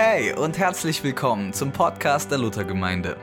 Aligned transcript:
Hey 0.00 0.32
und 0.32 0.56
herzlich 0.58 1.02
willkommen 1.02 1.52
zum 1.52 1.72
Podcast 1.72 2.30
der 2.30 2.38
Luthergemeinde. 2.38 3.16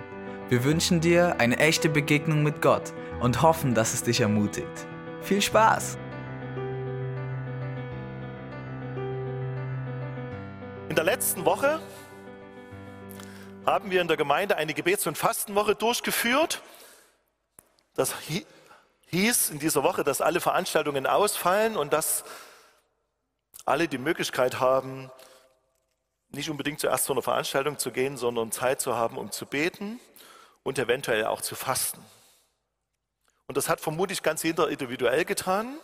Wir 0.49 0.65
wünschen 0.65 0.99
dir 0.99 1.37
eine 1.39 1.57
echte 1.57 1.87
Begegnung 1.87 2.43
mit 2.43 2.61
Gott 2.61 2.91
und 3.21 3.41
hoffen, 3.41 3.73
dass 3.73 3.93
es 3.93 4.03
dich 4.03 4.19
ermutigt. 4.19 4.85
Viel 5.21 5.41
Spaß! 5.41 5.97
In 10.89 10.95
der 10.97 11.05
letzten 11.05 11.45
Woche 11.45 11.79
haben 13.65 13.89
wir 13.89 14.01
in 14.01 14.09
der 14.09 14.17
Gemeinde 14.17 14.57
eine 14.57 14.73
Gebets- 14.73 15.07
und 15.07 15.17
Fastenwoche 15.17 15.75
durchgeführt. 15.75 16.61
Das 17.93 18.13
hieß 19.11 19.49
in 19.49 19.59
dieser 19.59 19.81
Woche, 19.83 20.03
dass 20.03 20.19
alle 20.19 20.41
Veranstaltungen 20.41 21.07
ausfallen 21.07 21.77
und 21.77 21.93
dass 21.93 22.25
alle 23.63 23.87
die 23.87 23.97
Möglichkeit 23.97 24.59
haben, 24.59 25.09
nicht 26.35 26.49
unbedingt 26.49 26.79
zuerst 26.79 27.05
zu 27.05 27.13
einer 27.13 27.21
Veranstaltung 27.21 27.79
zu 27.79 27.91
gehen, 27.91 28.17
sondern 28.17 28.51
Zeit 28.51 28.81
zu 28.81 28.95
haben, 28.95 29.17
um 29.17 29.31
zu 29.31 29.45
beten 29.45 29.99
und 30.63 30.77
eventuell 30.77 31.25
auch 31.25 31.41
zu 31.41 31.55
fasten. 31.55 32.03
Und 33.47 33.57
das 33.57 33.69
hat 33.69 33.79
vermutlich 33.79 34.23
ganz 34.23 34.43
jeder 34.43 34.69
individuell 34.69 35.25
getan. 35.25 35.77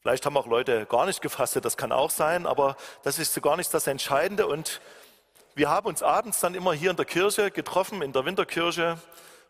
Vielleicht 0.00 0.26
haben 0.26 0.36
auch 0.36 0.46
Leute 0.46 0.86
gar 0.86 1.06
nicht 1.06 1.22
gefastet, 1.22 1.64
das 1.64 1.76
kann 1.76 1.92
auch 1.92 2.10
sein, 2.10 2.46
aber 2.46 2.76
das 3.02 3.18
ist 3.18 3.34
so 3.34 3.40
gar 3.40 3.56
nicht 3.56 3.72
das 3.72 3.86
Entscheidende. 3.86 4.46
Und 4.46 4.80
wir 5.54 5.70
haben 5.70 5.86
uns 5.86 6.02
abends 6.02 6.40
dann 6.40 6.54
immer 6.54 6.72
hier 6.72 6.90
in 6.90 6.96
der 6.96 7.06
Kirche 7.06 7.50
getroffen, 7.50 8.02
in 8.02 8.12
der 8.12 8.24
Winterkirche 8.24 8.98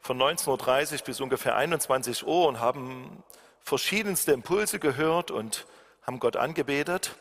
von 0.00 0.18
19.30 0.18 0.92
Uhr 0.92 1.04
bis 1.06 1.20
ungefähr 1.20 1.56
21 1.56 2.26
Uhr 2.26 2.46
und 2.46 2.60
haben 2.60 3.22
verschiedenste 3.60 4.32
Impulse 4.32 4.78
gehört 4.78 5.30
und 5.30 5.66
haben 6.02 6.20
Gott 6.20 6.36
angebetet. 6.36 7.16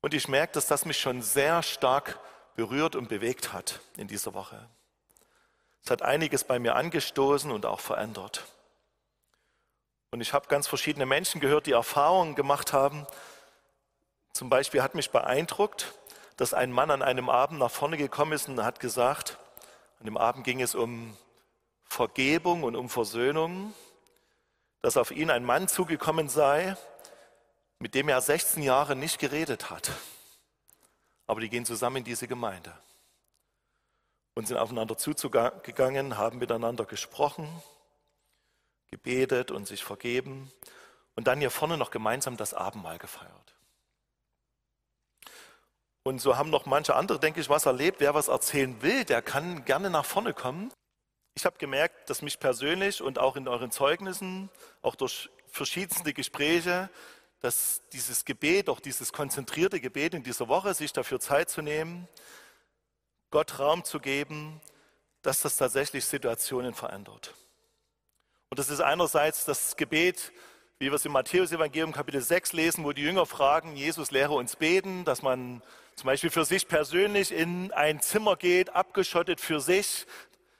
Und 0.00 0.14
ich 0.14 0.28
merke, 0.28 0.52
dass 0.52 0.66
das 0.66 0.84
mich 0.84 0.98
schon 0.98 1.22
sehr 1.22 1.62
stark 1.62 2.18
berührt 2.54 2.96
und 2.96 3.08
bewegt 3.08 3.52
hat 3.52 3.80
in 3.96 4.08
dieser 4.08 4.34
Woche. 4.34 4.68
Es 5.84 5.90
hat 5.90 6.02
einiges 6.02 6.44
bei 6.44 6.58
mir 6.58 6.76
angestoßen 6.76 7.50
und 7.50 7.66
auch 7.66 7.80
verändert. 7.80 8.44
Und 10.10 10.20
ich 10.20 10.32
habe 10.32 10.48
ganz 10.48 10.66
verschiedene 10.66 11.06
Menschen 11.06 11.40
gehört, 11.40 11.66
die 11.66 11.72
Erfahrungen 11.72 12.34
gemacht 12.34 12.72
haben. 12.72 13.06
Zum 14.32 14.48
Beispiel 14.48 14.82
hat 14.82 14.94
mich 14.94 15.10
beeindruckt, 15.10 15.94
dass 16.36 16.54
ein 16.54 16.72
Mann 16.72 16.90
an 16.90 17.02
einem 17.02 17.28
Abend 17.28 17.58
nach 17.58 17.70
vorne 17.70 17.96
gekommen 17.96 18.32
ist 18.32 18.48
und 18.48 18.62
hat 18.64 18.80
gesagt, 18.80 19.38
an 19.98 20.06
dem 20.06 20.16
Abend 20.16 20.44
ging 20.44 20.62
es 20.62 20.74
um 20.74 21.16
Vergebung 21.84 22.62
und 22.62 22.76
um 22.76 22.88
Versöhnung, 22.88 23.74
dass 24.80 24.96
auf 24.96 25.10
ihn 25.10 25.30
ein 25.30 25.44
Mann 25.44 25.68
zugekommen 25.68 26.28
sei, 26.28 26.76
mit 27.78 27.94
dem 27.94 28.08
er 28.08 28.20
16 28.20 28.62
Jahre 28.62 28.96
nicht 28.96 29.18
geredet 29.18 29.70
hat. 29.70 29.92
Aber 31.26 31.40
die 31.40 31.48
gehen 31.48 31.64
zusammen 31.64 31.98
in 31.98 32.04
diese 32.04 32.26
Gemeinde 32.26 32.72
und 34.34 34.46
sind 34.46 34.56
aufeinander 34.56 34.96
zugegangen, 34.96 36.16
haben 36.16 36.38
miteinander 36.38 36.84
gesprochen, 36.84 37.48
gebetet 38.90 39.50
und 39.50 39.66
sich 39.66 39.84
vergeben 39.84 40.50
und 41.14 41.26
dann 41.26 41.40
hier 41.40 41.50
vorne 41.50 41.76
noch 41.76 41.90
gemeinsam 41.90 42.36
das 42.36 42.54
Abendmahl 42.54 42.98
gefeiert. 42.98 43.54
Und 46.04 46.20
so 46.20 46.38
haben 46.38 46.48
noch 46.48 46.64
manche 46.64 46.94
andere, 46.94 47.20
denke 47.20 47.40
ich, 47.40 47.50
was 47.50 47.66
erlebt. 47.66 48.00
Wer 48.00 48.14
was 48.14 48.28
erzählen 48.28 48.80
will, 48.80 49.04
der 49.04 49.20
kann 49.20 49.66
gerne 49.66 49.90
nach 49.90 50.06
vorne 50.06 50.32
kommen. 50.32 50.72
Ich 51.34 51.44
habe 51.44 51.58
gemerkt, 51.58 52.08
dass 52.08 52.22
mich 52.22 52.40
persönlich 52.40 53.02
und 53.02 53.18
auch 53.18 53.36
in 53.36 53.46
euren 53.46 53.70
Zeugnissen, 53.70 54.48
auch 54.80 54.94
durch 54.94 55.28
verschiedenste 55.48 56.14
Gespräche, 56.14 56.88
dass 57.40 57.82
dieses 57.92 58.24
Gebet, 58.24 58.68
auch 58.68 58.80
dieses 58.80 59.12
konzentrierte 59.12 59.80
Gebet 59.80 60.14
in 60.14 60.22
dieser 60.22 60.48
Woche, 60.48 60.74
sich 60.74 60.92
dafür 60.92 61.20
Zeit 61.20 61.50
zu 61.50 61.62
nehmen, 61.62 62.08
Gott 63.30 63.58
Raum 63.58 63.84
zu 63.84 64.00
geben, 64.00 64.60
dass 65.22 65.42
das 65.42 65.56
tatsächlich 65.56 66.04
Situationen 66.04 66.74
verändert. 66.74 67.34
Und 68.50 68.58
das 68.58 68.70
ist 68.70 68.80
einerseits 68.80 69.44
das 69.44 69.76
Gebet, 69.76 70.32
wie 70.78 70.86
wir 70.86 70.94
es 70.94 71.04
im 71.04 71.12
Matthäus-Evangelium 71.12 71.92
Kapitel 71.92 72.20
6 72.20 72.52
lesen, 72.52 72.84
wo 72.84 72.92
die 72.92 73.02
Jünger 73.02 73.26
fragen, 73.26 73.76
Jesus 73.76 74.10
lehre 74.10 74.34
uns 74.34 74.56
beten, 74.56 75.04
dass 75.04 75.22
man 75.22 75.62
zum 75.96 76.06
Beispiel 76.06 76.30
für 76.30 76.44
sich 76.44 76.68
persönlich 76.68 77.32
in 77.32 77.72
ein 77.72 78.00
Zimmer 78.00 78.36
geht, 78.36 78.70
abgeschottet 78.70 79.40
für 79.40 79.60
sich, 79.60 80.06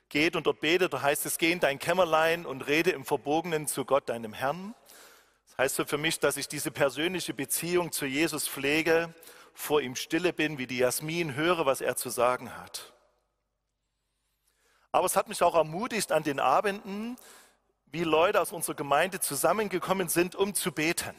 geht 0.08 0.36
und 0.36 0.46
dort 0.46 0.60
betet. 0.60 0.92
Da 0.92 1.02
heißt 1.02 1.24
es, 1.26 1.38
geh 1.38 1.52
in 1.52 1.60
dein 1.60 1.78
Kämmerlein 1.78 2.46
und 2.46 2.66
rede 2.66 2.90
im 2.90 3.04
Verborgenen 3.04 3.66
zu 3.66 3.84
Gott, 3.84 4.08
deinem 4.08 4.32
Herrn 4.32 4.74
heißt 5.58 5.74
so 5.74 5.84
für 5.84 5.98
mich, 5.98 6.20
dass 6.20 6.36
ich 6.36 6.48
diese 6.48 6.70
persönliche 6.70 7.34
Beziehung 7.34 7.90
zu 7.90 8.06
Jesus 8.06 8.48
pflege, 8.48 9.12
vor 9.52 9.80
ihm 9.80 9.96
stille 9.96 10.32
bin, 10.32 10.56
wie 10.56 10.68
die 10.68 10.78
Jasmin 10.78 11.34
höre, 11.34 11.66
was 11.66 11.80
er 11.80 11.96
zu 11.96 12.10
sagen 12.10 12.56
hat. 12.56 12.92
Aber 14.92 15.06
es 15.06 15.16
hat 15.16 15.28
mich 15.28 15.42
auch 15.42 15.56
ermutigt 15.56 16.12
an 16.12 16.22
den 16.22 16.38
Abenden, 16.38 17.16
wie 17.86 18.04
Leute 18.04 18.40
aus 18.40 18.52
unserer 18.52 18.76
Gemeinde 18.76 19.18
zusammengekommen 19.18 20.08
sind, 20.08 20.36
um 20.36 20.54
zu 20.54 20.72
beten. 20.72 21.14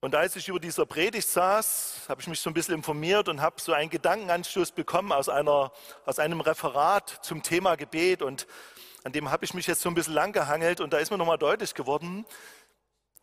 Und 0.00 0.16
als 0.16 0.34
ich 0.34 0.48
über 0.48 0.58
dieser 0.58 0.84
Predigt 0.84 1.28
saß, 1.28 2.06
habe 2.08 2.20
ich 2.20 2.26
mich 2.26 2.40
so 2.40 2.50
ein 2.50 2.54
bisschen 2.54 2.74
informiert 2.74 3.28
und 3.28 3.40
habe 3.40 3.60
so 3.60 3.72
einen 3.72 3.88
Gedankenanstoß 3.88 4.72
bekommen 4.72 5.12
aus, 5.12 5.28
einer, 5.28 5.72
aus 6.04 6.18
einem 6.18 6.40
Referat 6.40 7.20
zum 7.22 7.42
Thema 7.44 7.76
Gebet. 7.76 8.20
Und 8.20 8.48
an 9.04 9.12
dem 9.12 9.30
habe 9.30 9.44
ich 9.44 9.54
mich 9.54 9.66
jetzt 9.66 9.80
so 9.80 9.88
ein 9.88 9.94
bisschen 9.94 10.14
lang 10.14 10.32
gehangelt 10.32 10.80
und 10.80 10.92
da 10.92 10.98
ist 10.98 11.10
mir 11.10 11.18
nochmal 11.18 11.38
deutlich 11.38 11.74
geworden, 11.74 12.24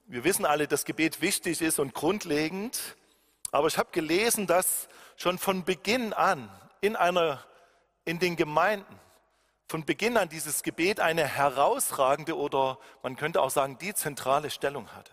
wir 0.05 0.23
wissen 0.23 0.45
alle, 0.45 0.67
dass 0.67 0.85
Gebet 0.85 1.21
wichtig 1.21 1.61
ist 1.61 1.79
und 1.79 1.93
grundlegend, 1.93 2.95
aber 3.51 3.67
ich 3.67 3.77
habe 3.77 3.89
gelesen, 3.91 4.47
dass 4.47 4.89
schon 5.15 5.37
von 5.37 5.63
Beginn 5.63 6.13
an 6.13 6.49
in, 6.81 6.95
einer, 6.95 7.43
in 8.05 8.19
den 8.19 8.35
Gemeinden, 8.35 8.99
von 9.67 9.85
Beginn 9.85 10.17
an 10.17 10.29
dieses 10.29 10.63
Gebet 10.63 10.99
eine 10.99 11.27
herausragende 11.27 12.35
oder 12.35 12.79
man 13.03 13.15
könnte 13.15 13.41
auch 13.41 13.51
sagen, 13.51 13.77
die 13.77 13.93
zentrale 13.93 14.49
Stellung 14.49 14.91
hatte. 14.93 15.11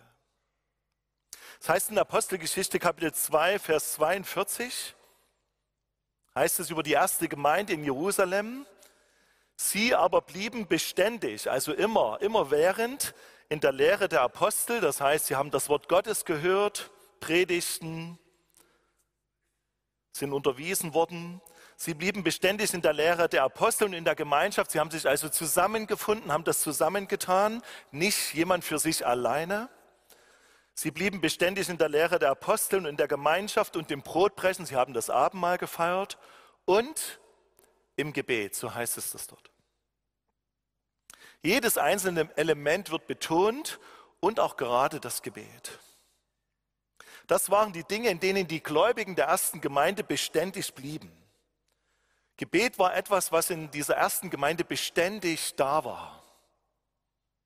Das 1.59 1.69
heißt 1.69 1.89
in 1.91 1.97
der 1.97 2.03
Apostelgeschichte 2.03 2.79
Kapitel 2.79 3.13
2, 3.13 3.59
Vers 3.59 3.93
42, 3.95 4.95
heißt 6.35 6.61
es 6.61 6.71
über 6.71 6.83
die 6.83 6.93
erste 6.93 7.29
Gemeinde 7.29 7.75
in 7.75 7.85
Jerusalem, 7.85 8.67
Sie 9.57 9.95
aber 9.95 10.21
blieben 10.21 10.69
beständig, 10.69 11.51
also 11.51 11.73
immer, 11.73 12.19
immer 12.21 12.51
während 12.51 13.15
in 13.49 13.61
der 13.61 13.73
Lehre 13.73 14.09
der 14.09 14.21
Apostel. 14.21 14.81
Das 14.81 15.01
heißt, 15.01 15.27
sie 15.27 15.37
haben 15.37 15.51
das 15.51 15.71
Wort 15.71 15.89
Gottes 15.89 16.27
gehört, 16.27 16.91
predigten, 17.21 18.19
sind 20.13 20.33
unterwiesen 20.33 20.93
worden. 20.93 21.41
Sie 21.77 21.95
blieben 21.95 22.23
beständig 22.23 22.73
in 22.75 22.83
der 22.83 22.93
Lehre 22.93 23.29
der 23.29 23.45
Apostel 23.45 23.85
und 23.85 23.93
in 23.95 24.05
der 24.05 24.15
Gemeinschaft. 24.15 24.71
Sie 24.71 24.81
haben 24.81 24.91
sich 24.91 25.07
also 25.07 25.29
zusammengefunden, 25.29 26.33
haben 26.33 26.45
das 26.45 26.61
zusammengetan, 26.61 27.63
nicht 27.91 28.35
jemand 28.35 28.65
für 28.65 28.79
sich 28.79 29.07
alleine. 29.07 29.69
Sie 30.75 30.91
blieben 30.91 31.23
beständig 31.23 31.71
in 31.71 31.79
der 31.79 31.89
Lehre 31.89 32.19
der 32.19 32.31
Apostel 32.31 32.81
und 32.81 32.87
in 32.87 32.97
der 32.99 33.09
Gemeinschaft 33.09 33.77
und 33.77 33.89
dem 33.89 34.03
Brotbrechen. 34.03 34.67
Sie 34.67 34.77
haben 34.77 34.93
das 34.93 35.09
Abendmahl 35.09 35.57
gefeiert 35.57 36.19
und 36.67 37.21
im 37.97 38.13
Gebet, 38.13 38.55
so 38.55 38.75
heißt 38.75 38.99
es 38.99 39.13
das 39.13 39.27
dort. 39.27 39.51
Jedes 41.43 41.79
einzelne 41.79 42.31
Element 42.37 42.91
wird 42.91 43.07
betont 43.07 43.79
und 44.21 44.41
auch 44.41 44.57
gerade 44.57 45.01
das 45.01 45.23
Gebet. 45.23 45.79
Das 47.27 47.51
waren 47.51 47.73
die 47.73 47.85
Dinge, 47.85 48.09
in 48.09 48.21
denen 48.21 48.47
die 48.47 48.63
Gläubigen 48.63 49.17
der 49.17 49.27
ersten 49.27 49.61
Gemeinde 49.61 50.05
beständig 50.05 50.75
blieben. 50.75 51.11
Gebet 52.37 52.79
war 52.79 52.95
etwas, 52.95 53.33
was 53.33 53.51
in 53.51 53.71
dieser 53.71 53.97
ersten 53.97 54.31
Gemeinde 54.31 54.65
beständig 54.65 55.55
da 55.57 55.85
war. 55.85 56.23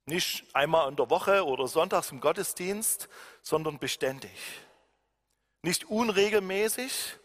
Nicht 0.05 0.45
einmal 0.55 0.89
in 0.89 0.97
der 0.97 1.09
Woche 1.09 1.45
oder 1.47 1.69
sonntags 1.69 2.11
im 2.11 2.21
Gottesdienst, 2.21 3.09
sondern 3.43 3.79
beständig. 3.79 4.33
Nicht 5.63 5.85
unregelmäßig, 5.85 7.17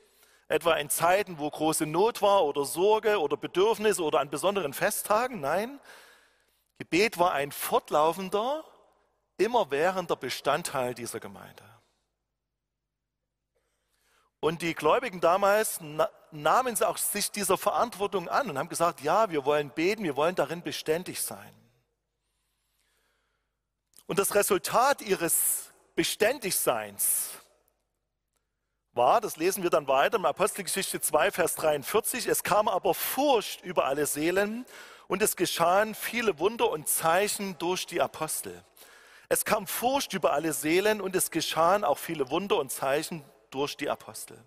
etwa 0.47 0.75
in 0.75 0.89
Zeiten, 0.89 1.39
wo 1.39 1.49
große 1.49 1.85
Not 1.85 2.21
war 2.21 2.45
oder 2.45 2.65
Sorge 2.65 3.19
oder 3.19 3.37
Bedürfnis 3.37 3.99
oder 3.99 4.19
an 4.19 4.29
besonderen 4.29 4.73
Festtagen. 4.73 5.41
Nein, 5.41 5.79
Gebet 6.77 7.17
war 7.17 7.33
ein 7.33 7.51
fortlaufender, 7.51 8.63
immerwährender 9.37 10.15
Bestandteil 10.15 10.93
dieser 10.93 11.19
Gemeinde. 11.19 11.63
Und 14.39 14.61
die 14.61 14.75
Gläubigen 14.75 15.21
damals 15.21 15.79
nahmen 16.31 16.83
auch 16.83 16.97
sich 16.97 17.31
dieser 17.31 17.57
Verantwortung 17.57 18.29
an 18.29 18.49
und 18.49 18.59
haben 18.59 18.69
gesagt, 18.69 19.01
ja, 19.01 19.29
wir 19.31 19.45
wollen 19.45 19.71
beten, 19.71 20.03
wir 20.03 20.15
wollen 20.15 20.35
darin 20.35 20.61
beständig 20.61 21.21
sein. 21.21 21.51
Und 24.05 24.19
das 24.19 24.35
Resultat 24.35 25.01
ihres 25.01 25.71
Beständigseins 25.95 27.31
war, 28.95 29.21
das 29.21 29.37
lesen 29.37 29.63
wir 29.63 29.69
dann 29.69 29.87
weiter 29.87 30.17
im 30.17 30.25
Apostelgeschichte 30.25 31.01
2, 31.01 31.31
Vers 31.31 31.55
43, 31.55 32.27
es 32.27 32.43
kam 32.43 32.67
aber 32.67 32.93
Furcht 32.93 33.63
über 33.63 33.85
alle 33.85 34.05
Seelen 34.05 34.65
und 35.07 35.21
es 35.21 35.35
geschahen 35.35 35.95
viele 35.95 36.39
Wunder 36.39 36.69
und 36.69 36.87
Zeichen 36.87 37.57
durch 37.57 37.85
die 37.85 38.01
Apostel. 38.01 38.63
Es 39.27 39.45
kam 39.45 39.67
Furcht 39.67 40.13
über 40.13 40.33
alle 40.33 40.53
Seelen 40.53 41.01
und 41.01 41.15
es 41.15 41.31
geschahen 41.31 41.83
auch 41.83 41.97
viele 41.97 42.29
Wunder 42.29 42.57
und 42.57 42.71
Zeichen 42.71 43.23
durch 43.49 43.75
die 43.75 43.89
Apostel. 43.89 44.37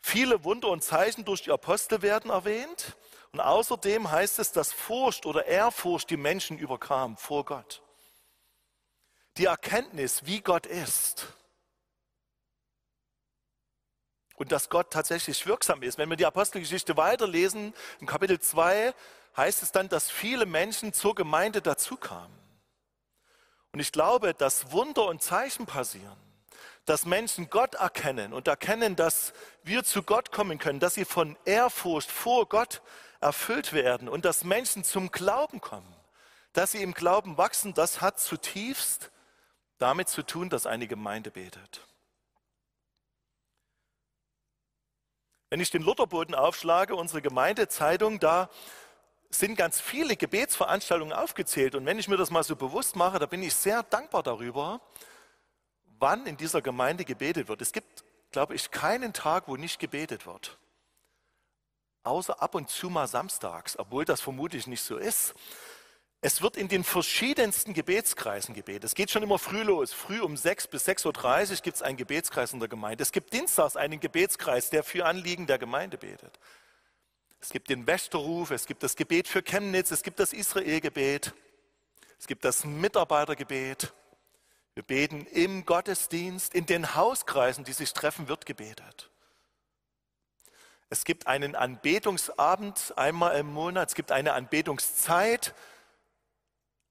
Viele 0.00 0.44
Wunder 0.44 0.68
und 0.68 0.82
Zeichen 0.82 1.24
durch 1.24 1.42
die 1.42 1.50
Apostel 1.50 2.00
werden 2.00 2.30
erwähnt. 2.30 2.96
Und 3.32 3.40
außerdem 3.40 4.10
heißt 4.10 4.38
es, 4.38 4.52
dass 4.52 4.72
Furcht 4.72 5.26
oder 5.26 5.46
Ehrfurcht 5.46 6.08
die 6.10 6.16
Menschen 6.16 6.58
überkam 6.58 7.16
vor 7.16 7.44
Gott. 7.44 7.82
Die 9.36 9.46
Erkenntnis, 9.46 10.24
wie 10.24 10.40
Gott 10.40 10.64
ist. 10.64 11.26
Und 14.36 14.52
dass 14.52 14.68
Gott 14.68 14.90
tatsächlich 14.90 15.46
wirksam 15.46 15.82
ist. 15.82 15.98
Wenn 15.98 16.10
wir 16.10 16.16
die 16.16 16.26
Apostelgeschichte 16.26 16.96
weiterlesen, 16.96 17.74
im 18.00 18.06
Kapitel 18.06 18.38
2 18.38 18.94
heißt 19.36 19.62
es 19.62 19.72
dann, 19.72 19.88
dass 19.88 20.10
viele 20.10 20.46
Menschen 20.46 20.92
zur 20.92 21.14
Gemeinde 21.14 21.62
dazukamen. 21.62 22.36
Und 23.72 23.80
ich 23.80 23.92
glaube, 23.92 24.34
dass 24.34 24.72
Wunder 24.72 25.06
und 25.06 25.22
Zeichen 25.22 25.66
passieren, 25.66 26.16
dass 26.86 27.04
Menschen 27.04 27.50
Gott 27.50 27.74
erkennen 27.74 28.32
und 28.32 28.48
erkennen, 28.48 28.96
dass 28.96 29.34
wir 29.64 29.84
zu 29.84 30.02
Gott 30.02 30.32
kommen 30.32 30.58
können, 30.58 30.80
dass 30.80 30.94
sie 30.94 31.04
von 31.04 31.36
Ehrfurcht 31.44 32.10
vor 32.10 32.48
Gott 32.48 32.80
erfüllt 33.20 33.72
werden 33.72 34.08
und 34.08 34.24
dass 34.24 34.44
Menschen 34.44 34.84
zum 34.84 35.10
Glauben 35.10 35.60
kommen, 35.60 35.94
dass 36.52 36.72
sie 36.72 36.82
im 36.82 36.94
Glauben 36.94 37.36
wachsen, 37.36 37.74
das 37.74 38.00
hat 38.00 38.20
zutiefst 38.20 39.10
damit 39.78 40.08
zu 40.08 40.22
tun, 40.22 40.48
dass 40.48 40.64
eine 40.64 40.86
Gemeinde 40.86 41.30
betet. 41.30 41.86
Wenn 45.48 45.60
ich 45.60 45.70
den 45.70 45.82
Lutherboden 45.82 46.34
aufschlage, 46.34 46.96
unsere 46.96 47.22
Gemeindezeitung, 47.22 48.18
da 48.18 48.50
sind 49.30 49.56
ganz 49.56 49.80
viele 49.80 50.16
Gebetsveranstaltungen 50.16 51.12
aufgezählt. 51.12 51.74
Und 51.74 51.86
wenn 51.86 51.98
ich 51.98 52.08
mir 52.08 52.16
das 52.16 52.30
mal 52.30 52.42
so 52.42 52.56
bewusst 52.56 52.96
mache, 52.96 53.18
da 53.18 53.26
bin 53.26 53.42
ich 53.42 53.54
sehr 53.54 53.82
dankbar 53.84 54.22
darüber, 54.22 54.80
wann 55.98 56.26
in 56.26 56.36
dieser 56.36 56.62
Gemeinde 56.62 57.04
gebetet 57.04 57.48
wird. 57.48 57.62
Es 57.62 57.72
gibt, 57.72 58.04
glaube 58.32 58.54
ich, 58.54 58.70
keinen 58.70 59.12
Tag, 59.12 59.46
wo 59.46 59.56
nicht 59.56 59.78
gebetet 59.78 60.26
wird. 60.26 60.58
Außer 62.02 62.40
ab 62.40 62.54
und 62.54 62.68
zu 62.68 62.90
mal 62.90 63.06
samstags, 63.06 63.78
obwohl 63.78 64.04
das 64.04 64.20
vermutlich 64.20 64.66
nicht 64.66 64.82
so 64.82 64.96
ist. 64.96 65.34
Es 66.22 66.42
wird 66.42 66.56
in 66.56 66.68
den 66.68 66.82
verschiedensten 66.82 67.74
Gebetskreisen 67.74 68.54
gebetet. 68.54 68.84
Es 68.84 68.94
geht 68.94 69.10
schon 69.10 69.22
immer 69.22 69.38
früh 69.38 69.62
los. 69.62 69.92
Früh 69.92 70.20
um 70.20 70.36
6 70.36 70.68
bis 70.68 70.88
6.30 70.88 71.50
Uhr 71.50 71.56
gibt 71.62 71.76
es 71.76 71.82
einen 71.82 71.96
Gebetskreis 71.96 72.52
in 72.52 72.58
der 72.58 72.68
Gemeinde. 72.68 73.02
Es 73.02 73.12
gibt 73.12 73.32
dienstags 73.32 73.76
einen 73.76 74.00
Gebetskreis, 74.00 74.70
der 74.70 74.82
für 74.82 75.04
Anliegen 75.06 75.46
der 75.46 75.58
Gemeinde 75.58 75.98
betet. 75.98 76.38
Es 77.38 77.50
gibt 77.50 77.68
den 77.68 77.86
Wächterruf, 77.86 78.50
es 78.50 78.66
gibt 78.66 78.82
das 78.82 78.96
Gebet 78.96 79.28
für 79.28 79.42
Chemnitz, 79.42 79.90
es 79.90 80.02
gibt 80.02 80.18
das 80.18 80.32
Israelgebet, 80.32 81.34
es 82.18 82.26
gibt 82.26 82.44
das 82.44 82.64
Mitarbeitergebet. 82.64 83.92
Wir 84.74 84.82
beten 84.82 85.26
im 85.26 85.64
Gottesdienst, 85.64 86.54
in 86.54 86.66
den 86.66 86.94
Hauskreisen, 86.94 87.64
die 87.64 87.72
sich 87.72 87.92
treffen, 87.92 88.28
wird 88.28 88.46
gebetet. 88.46 89.10
Es 90.88 91.04
gibt 91.04 91.26
einen 91.26 91.54
Anbetungsabend 91.54 92.94
einmal 92.96 93.38
im 93.38 93.52
Monat, 93.52 93.90
es 93.90 93.94
gibt 93.94 94.12
eine 94.12 94.32
Anbetungszeit 94.32 95.54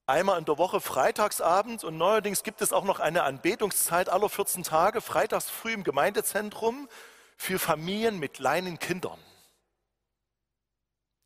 einmal 0.06 0.38
in 0.38 0.44
der 0.44 0.58
Woche 0.58 0.80
freitagsabends 0.80 1.84
und 1.84 1.98
neuerdings 1.98 2.42
gibt 2.42 2.62
es 2.62 2.72
auch 2.72 2.84
noch 2.84 3.00
eine 3.00 3.24
Anbetungszeit 3.24 4.08
aller 4.08 4.28
14 4.28 4.62
Tage, 4.62 5.00
freitags 5.00 5.50
früh 5.50 5.72
im 5.72 5.84
Gemeindezentrum 5.84 6.88
für 7.36 7.58
Familien 7.58 8.18
mit 8.18 8.34
kleinen 8.34 8.78
Kindern. 8.78 9.18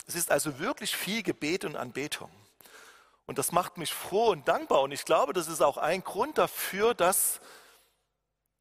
Es 0.06 0.14
ist 0.14 0.30
also 0.30 0.58
wirklich 0.58 0.96
viel 0.96 1.22
Gebet 1.22 1.64
und 1.64 1.76
Anbetung. 1.76 2.30
Und 3.26 3.38
das 3.38 3.52
macht 3.52 3.78
mich 3.78 3.94
froh 3.94 4.30
und 4.30 4.48
dankbar. 4.48 4.80
Und 4.82 4.90
ich 4.90 5.04
glaube, 5.04 5.32
das 5.32 5.46
ist 5.46 5.60
auch 5.60 5.76
ein 5.76 6.02
Grund 6.02 6.36
dafür, 6.36 6.94
dass 6.94 7.40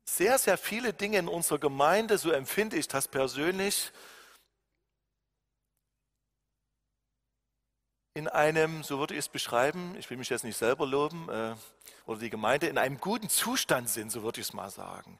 sehr, 0.06 0.38
sehr 0.38 0.60
viele 0.60 0.94
Dinge 0.94 1.18
in 1.18 1.27
unserer 1.27 1.57
Gemeinde, 1.57 2.19
so 2.19 2.30
empfinde 2.30 2.77
ich 2.77 2.88
das 2.88 3.07
persönlich, 3.07 3.92
in 8.19 8.27
einem, 8.27 8.83
so 8.83 9.00
würde 9.00 9.13
ich 9.13 9.19
es 9.19 9.30
beschreiben, 9.30 9.95
ich 9.98 10.10
will 10.10 10.18
mich 10.18 10.27
jetzt 10.27 10.44
nicht 10.44 10.57
selber 10.57 10.86
loben, 10.86 11.30
äh, 11.30 11.56
oder 12.06 12.19
die 12.19 12.30
Gemeinde, 12.30 12.68
in 12.68 12.77
einem 12.77 13.00
guten 13.00 13.30
Zustand 13.30 13.89
sind, 13.89 14.12
so 14.12 14.24
würde 14.24 14.42
ich 14.42 14.48
es 14.48 14.54
mal 14.54 14.69
sagen. 14.69 15.18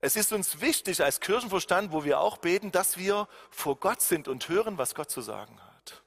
Es 0.00 0.16
ist 0.16 0.32
uns 0.32 0.62
wichtig 0.62 1.04
als 1.04 1.20
Kirchenverstand, 1.20 1.92
wo 1.92 2.04
wir 2.04 2.20
auch 2.20 2.38
beten, 2.38 2.72
dass 2.72 2.96
wir 2.96 3.28
vor 3.50 3.76
Gott 3.76 4.00
sind 4.00 4.28
und 4.28 4.48
hören, 4.48 4.78
was 4.78 4.94
Gott 4.94 5.10
zu 5.10 5.20
sagen 5.20 5.60
hat. 5.60 6.02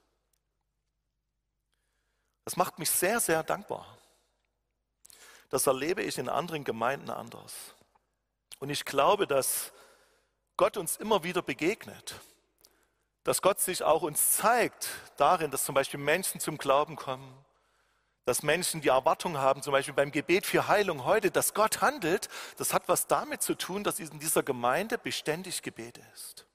Das 2.45 2.57
macht 2.57 2.79
mich 2.79 2.89
sehr, 2.89 3.19
sehr 3.19 3.43
dankbar. 3.43 3.85
Das 5.49 5.67
erlebe 5.67 6.01
ich 6.01 6.17
in 6.17 6.27
anderen 6.27 6.63
Gemeinden 6.63 7.11
anders. 7.11 7.53
Und 8.57 8.71
ich 8.71 8.83
glaube, 8.83 9.27
dass 9.27 9.71
Gott 10.57 10.75
uns 10.77 10.97
immer 10.97 11.23
wieder 11.23 11.43
begegnet. 11.43 12.15
Dass 13.23 13.41
Gott 13.41 13.59
sich 13.59 13.83
auch 13.83 14.01
uns 14.01 14.31
zeigt 14.37 14.89
darin, 15.17 15.51
dass 15.51 15.65
zum 15.65 15.75
Beispiel 15.75 15.99
Menschen 15.99 16.39
zum 16.39 16.57
Glauben 16.57 16.95
kommen, 16.95 17.33
dass 18.25 18.43
Menschen 18.43 18.81
die 18.81 18.89
Erwartung 18.89 19.37
haben, 19.37 19.61
zum 19.61 19.71
Beispiel 19.71 19.93
beim 19.93 20.11
Gebet 20.11 20.45
für 20.45 20.67
Heilung 20.67 21.05
heute, 21.05 21.31
dass 21.31 21.53
Gott 21.53 21.81
handelt, 21.81 22.29
das 22.57 22.73
hat 22.73 22.87
was 22.87 23.07
damit 23.07 23.41
zu 23.41 23.55
tun, 23.55 23.83
dass 23.83 23.99
in 23.99 24.19
dieser 24.19 24.43
Gemeinde 24.43 24.97
beständig 24.97 25.61
Gebet 25.61 25.99
ist. 26.13 26.45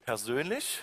Persönlich 0.00 0.82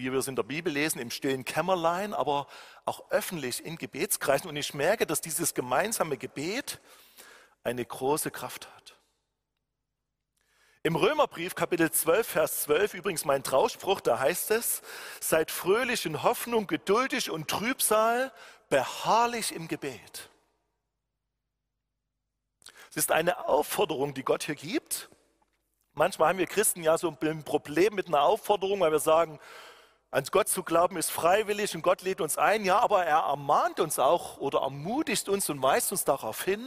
wie 0.00 0.10
wir 0.10 0.18
es 0.18 0.28
in 0.28 0.36
der 0.36 0.42
Bibel 0.42 0.72
lesen, 0.72 0.98
im 0.98 1.10
stillen 1.10 1.44
Kämmerlein, 1.44 2.14
aber 2.14 2.46
auch 2.84 3.10
öffentlich 3.10 3.64
in 3.64 3.76
Gebetskreisen. 3.76 4.48
Und 4.48 4.56
ich 4.56 4.74
merke, 4.74 5.06
dass 5.06 5.20
dieses 5.20 5.54
gemeinsame 5.54 6.16
Gebet 6.16 6.80
eine 7.62 7.84
große 7.84 8.30
Kraft 8.30 8.68
hat. 8.74 8.96
Im 10.82 10.96
Römerbrief 10.96 11.54
Kapitel 11.54 11.90
12, 11.90 12.26
Vers 12.26 12.62
12, 12.62 12.94
übrigens 12.94 13.26
mein 13.26 13.42
Trauspruch, 13.42 14.00
da 14.00 14.18
heißt 14.18 14.50
es, 14.52 14.80
seid 15.20 15.50
fröhlich 15.50 16.06
in 16.06 16.22
Hoffnung, 16.22 16.66
geduldig 16.66 17.30
und 17.30 17.48
Trübsal, 17.48 18.32
beharrlich 18.70 19.54
im 19.54 19.68
Gebet. 19.68 20.30
Es 22.88 22.96
ist 22.96 23.12
eine 23.12 23.46
Aufforderung, 23.46 24.14
die 24.14 24.22
Gott 24.22 24.44
hier 24.44 24.54
gibt. 24.54 25.10
Manchmal 25.92 26.30
haben 26.30 26.38
wir 26.38 26.46
Christen 26.46 26.82
ja 26.82 26.96
so 26.96 27.14
ein 27.20 27.44
Problem 27.44 27.94
mit 27.94 28.06
einer 28.06 28.22
Aufforderung, 28.22 28.80
weil 28.80 28.90
wir 28.90 29.00
sagen, 29.00 29.38
an 30.10 30.24
Gott 30.30 30.48
zu 30.48 30.62
glauben 30.62 30.96
ist 30.96 31.10
freiwillig 31.10 31.74
und 31.74 31.82
Gott 31.82 32.00
lädt 32.00 32.22
uns 32.22 32.38
ein, 32.38 32.64
ja, 32.64 32.78
aber 32.78 33.04
er 33.04 33.18
ermahnt 33.18 33.80
uns 33.80 33.98
auch 33.98 34.38
oder 34.38 34.60
ermutigt 34.62 35.28
uns 35.28 35.50
und 35.50 35.62
weist 35.62 35.92
uns 35.92 36.04
darauf 36.04 36.42
hin, 36.42 36.64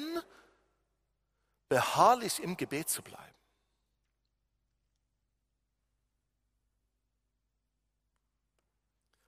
beharrlich 1.67 2.43
im 2.43 2.57
Gebet 2.57 2.89
zu 2.89 3.01
bleiben. 3.01 3.32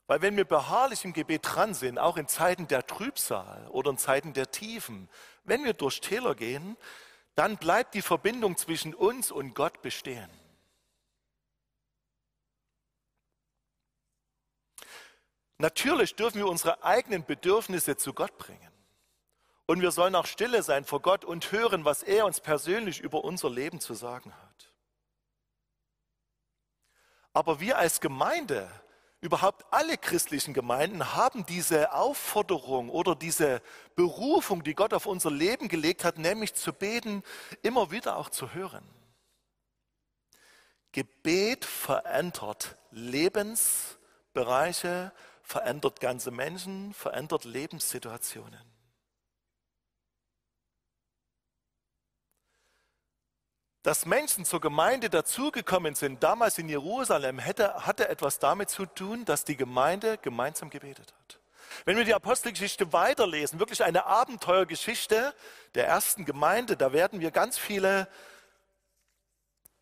Weil 0.08 0.22
wenn 0.22 0.38
wir 0.38 0.46
beharrlich 0.46 1.04
im 1.04 1.14
Gebet 1.14 1.42
dran 1.44 1.74
sind, 1.74 1.98
auch 1.98 2.18
in 2.18 2.28
Zeiten 2.28 2.68
der 2.68 2.86
Trübsal 2.86 3.68
oder 3.70 3.92
in 3.92 3.98
Zeiten 3.98 4.34
der 4.34 4.52
Tiefen, 4.52 5.10
wenn 5.44 5.64
wir 5.64 5.74
durch 5.74 6.00
Täler 6.00 6.36
gehen, 6.36 6.78
dann 7.34 7.58
bleibt 7.58 7.96
die 7.96 8.02
Verbindung 8.02 8.56
zwischen 8.56 8.94
uns 8.94 9.32
und 9.32 9.56
Gott 9.56 9.82
bestehen. 9.82 10.30
Natürlich 15.58 16.16
dürfen 16.16 16.38
wir 16.38 16.48
unsere 16.48 16.84
eigenen 16.84 17.26
Bedürfnisse 17.26 17.96
zu 17.96 18.14
Gott 18.14 18.38
bringen. 18.38 18.72
Und 19.68 19.82
wir 19.82 19.92
sollen 19.92 20.16
auch 20.16 20.28
stille 20.28 20.62
sein 20.62 20.86
vor 20.86 21.02
Gott 21.02 21.26
und 21.26 21.52
hören, 21.52 21.86
was 21.86 22.04
er 22.04 22.26
uns 22.26 22.40
persönlich 22.40 23.00
über 23.00 23.24
unser 23.24 23.50
Leben 23.50 23.80
zu 23.80 23.94
sagen 23.96 24.34
hat. 24.34 24.74
Aber 27.34 27.60
wir 27.60 27.78
als 27.78 28.00
Gemeinde, 28.00 28.70
überhaupt 29.26 29.66
alle 29.72 29.98
christlichen 29.98 30.54
Gemeinden, 30.54 31.16
haben 31.16 31.46
diese 31.46 31.94
Aufforderung 31.94 32.90
oder 32.90 33.16
diese 33.16 33.62
Berufung, 33.96 34.64
die 34.64 34.76
Gott 34.76 34.94
auf 34.94 35.08
unser 35.08 35.32
Leben 35.32 35.68
gelegt 35.68 36.06
hat, 36.06 36.18
nämlich 36.18 36.54
zu 36.54 36.72
beten, 36.72 37.24
immer 37.64 37.92
wieder 37.92 38.18
auch 38.18 38.30
zu 38.30 38.54
hören. 38.54 38.88
Gebet 40.92 41.66
verändert 41.66 42.78
Lebensbereiche, 42.92 45.12
verändert 45.44 46.00
ganze 46.00 46.32
Menschen, 46.32 46.94
verändert 46.94 47.44
Lebenssituationen. 47.44 48.75
Dass 53.86 54.08
Menschen 54.08 54.46
zur 54.46 54.62
Gemeinde 54.62 55.12
dazugekommen 55.12 55.94
sind, 55.94 56.24
damals 56.24 56.58
in 56.58 56.68
Jerusalem, 56.68 57.38
hätte, 57.38 57.86
hatte 57.86 58.10
etwas 58.10 58.40
damit 58.40 58.72
zu 58.72 58.88
tun, 58.88 59.26
dass 59.26 59.46
die 59.46 59.56
Gemeinde 59.56 60.18
gemeinsam 60.18 60.72
gebetet 60.72 61.14
hat. 61.14 61.40
Wenn 61.86 61.96
wir 61.96 62.04
die 62.04 62.16
Apostelgeschichte 62.16 62.94
weiterlesen, 62.94 63.60
wirklich 63.60 63.84
eine 63.84 64.08
Abenteuergeschichte 64.08 65.36
der 65.76 65.86
ersten 65.86 66.26
Gemeinde, 66.26 66.76
da 66.76 66.94
werden 66.94 67.20
wir 67.20 67.30
ganz 67.30 67.60
viele 67.60 68.08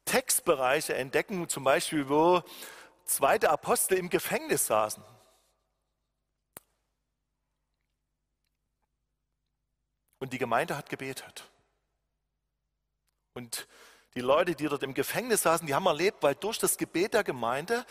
Textbereiche 0.03 0.95
entdecken, 0.95 1.47
zum 1.47 1.63
Beispiel, 1.63 2.09
wo 2.09 2.43
zweite 3.05 3.51
Apostel 3.51 3.97
im 3.97 4.09
Gefängnis 4.09 4.65
saßen. 4.65 5.01
und 10.19 10.31
die 10.31 10.37
Gemeinde 10.37 10.77
hat 10.77 10.87
gebetet. 10.89 11.49
Und 13.33 13.67
die 14.15 14.21
Leute, 14.21 14.55
die 14.55 14.67
dort 14.67 14.83
im 14.83 14.93
Gefängnis 14.93 15.41
saßen, 15.41 15.65
die 15.65 15.73
haben 15.73 15.85
erlebt, 15.85 16.21
weil 16.21 16.35
durch 16.35 16.59
das 16.59 16.77
Gebet 16.77 17.13
der 17.13 17.23
Gemeinde 17.23 17.85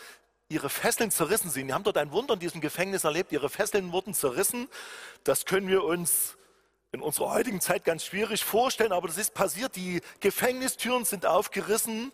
ihre 0.49 0.69
Fesseln 0.69 1.11
zerrissen 1.11 1.49
sind. 1.49 1.67
Die 1.67 1.73
haben 1.73 1.83
dort 1.83 1.97
ein 1.97 2.11
Wunder 2.11 2.35
in 2.35 2.39
diesem 2.39 2.61
Gefängnis 2.61 3.03
erlebt. 3.03 3.31
Ihre 3.31 3.49
Fesseln 3.49 3.91
wurden 3.91 4.13
zerrissen. 4.13 4.69
Das 5.23 5.45
können 5.45 5.67
wir 5.67 5.83
uns 5.83 6.37
in 6.91 7.01
unserer 7.01 7.31
heutigen 7.31 7.59
Zeit 7.59 7.83
ganz 7.83 8.05
schwierig 8.05 8.43
vorstellen, 8.43 8.91
aber 8.91 9.07
das 9.07 9.17
ist 9.17 9.33
passiert. 9.33 9.75
Die 9.75 10.01
Gefängnistüren 10.19 11.05
sind 11.05 11.25
aufgerissen 11.25 12.11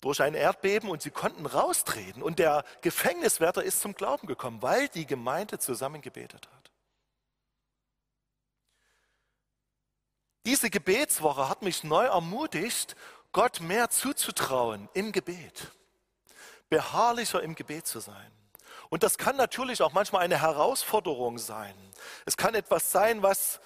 durch 0.00 0.22
ein 0.22 0.34
Erdbeben 0.34 0.88
und 0.88 1.02
sie 1.02 1.10
konnten 1.10 1.46
raustreten. 1.46 2.22
Und 2.22 2.38
der 2.38 2.64
Gefängniswärter 2.80 3.62
ist 3.62 3.80
zum 3.80 3.94
Glauben 3.94 4.26
gekommen, 4.26 4.62
weil 4.62 4.88
die 4.88 5.06
Gemeinde 5.06 5.58
zusammen 5.58 6.00
gebetet 6.00 6.48
hat. 6.52 6.61
Diese 10.44 10.70
Gebetswoche 10.70 11.48
hat 11.48 11.62
mich 11.62 11.84
neu 11.84 12.04
ermutigt, 12.04 12.96
Gott 13.32 13.60
mehr 13.60 13.90
zuzutrauen 13.90 14.88
im 14.92 15.12
Gebet, 15.12 15.70
beharrlicher 16.68 17.42
im 17.42 17.54
Gebet 17.54 17.86
zu 17.86 18.00
sein. 18.00 18.30
Und 18.90 19.02
das 19.02 19.16
kann 19.16 19.36
natürlich 19.36 19.80
auch 19.82 19.92
manchmal 19.92 20.22
eine 20.22 20.40
Herausforderung 20.40 21.38
sein. 21.38 21.74
Es 22.26 22.36
kann 22.36 22.54
etwas 22.54 22.92
sein, 22.92 23.22
was 23.22 23.60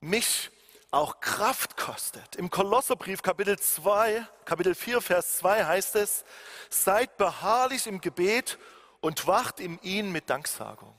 mich 0.00 0.50
auch 0.90 1.20
Kraft 1.20 1.76
kostet. 1.76 2.36
Im 2.36 2.50
Kolosserbrief 2.50 3.22
Kapitel 3.22 3.58
2, 3.58 4.26
Kapitel 4.44 4.74
4, 4.74 5.00
Vers 5.00 5.38
2 5.38 5.64
heißt 5.64 5.96
es, 5.96 6.24
seid 6.70 7.16
beharrlich 7.16 7.86
im 7.86 8.00
Gebet 8.00 8.58
und 9.00 9.26
wacht 9.26 9.58
in 9.58 9.78
ihn 9.82 10.12
mit 10.12 10.30
Danksagung. 10.30 10.94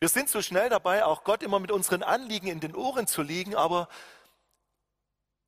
Wir 0.00 0.08
sind 0.08 0.28
so 0.28 0.42
schnell 0.42 0.68
dabei, 0.68 1.04
auch 1.04 1.24
Gott 1.24 1.42
immer 1.42 1.58
mit 1.58 1.72
unseren 1.72 2.02
Anliegen 2.02 2.46
in 2.46 2.60
den 2.60 2.76
Ohren 2.76 3.06
zu 3.06 3.22
liegen, 3.22 3.56
aber 3.56 3.88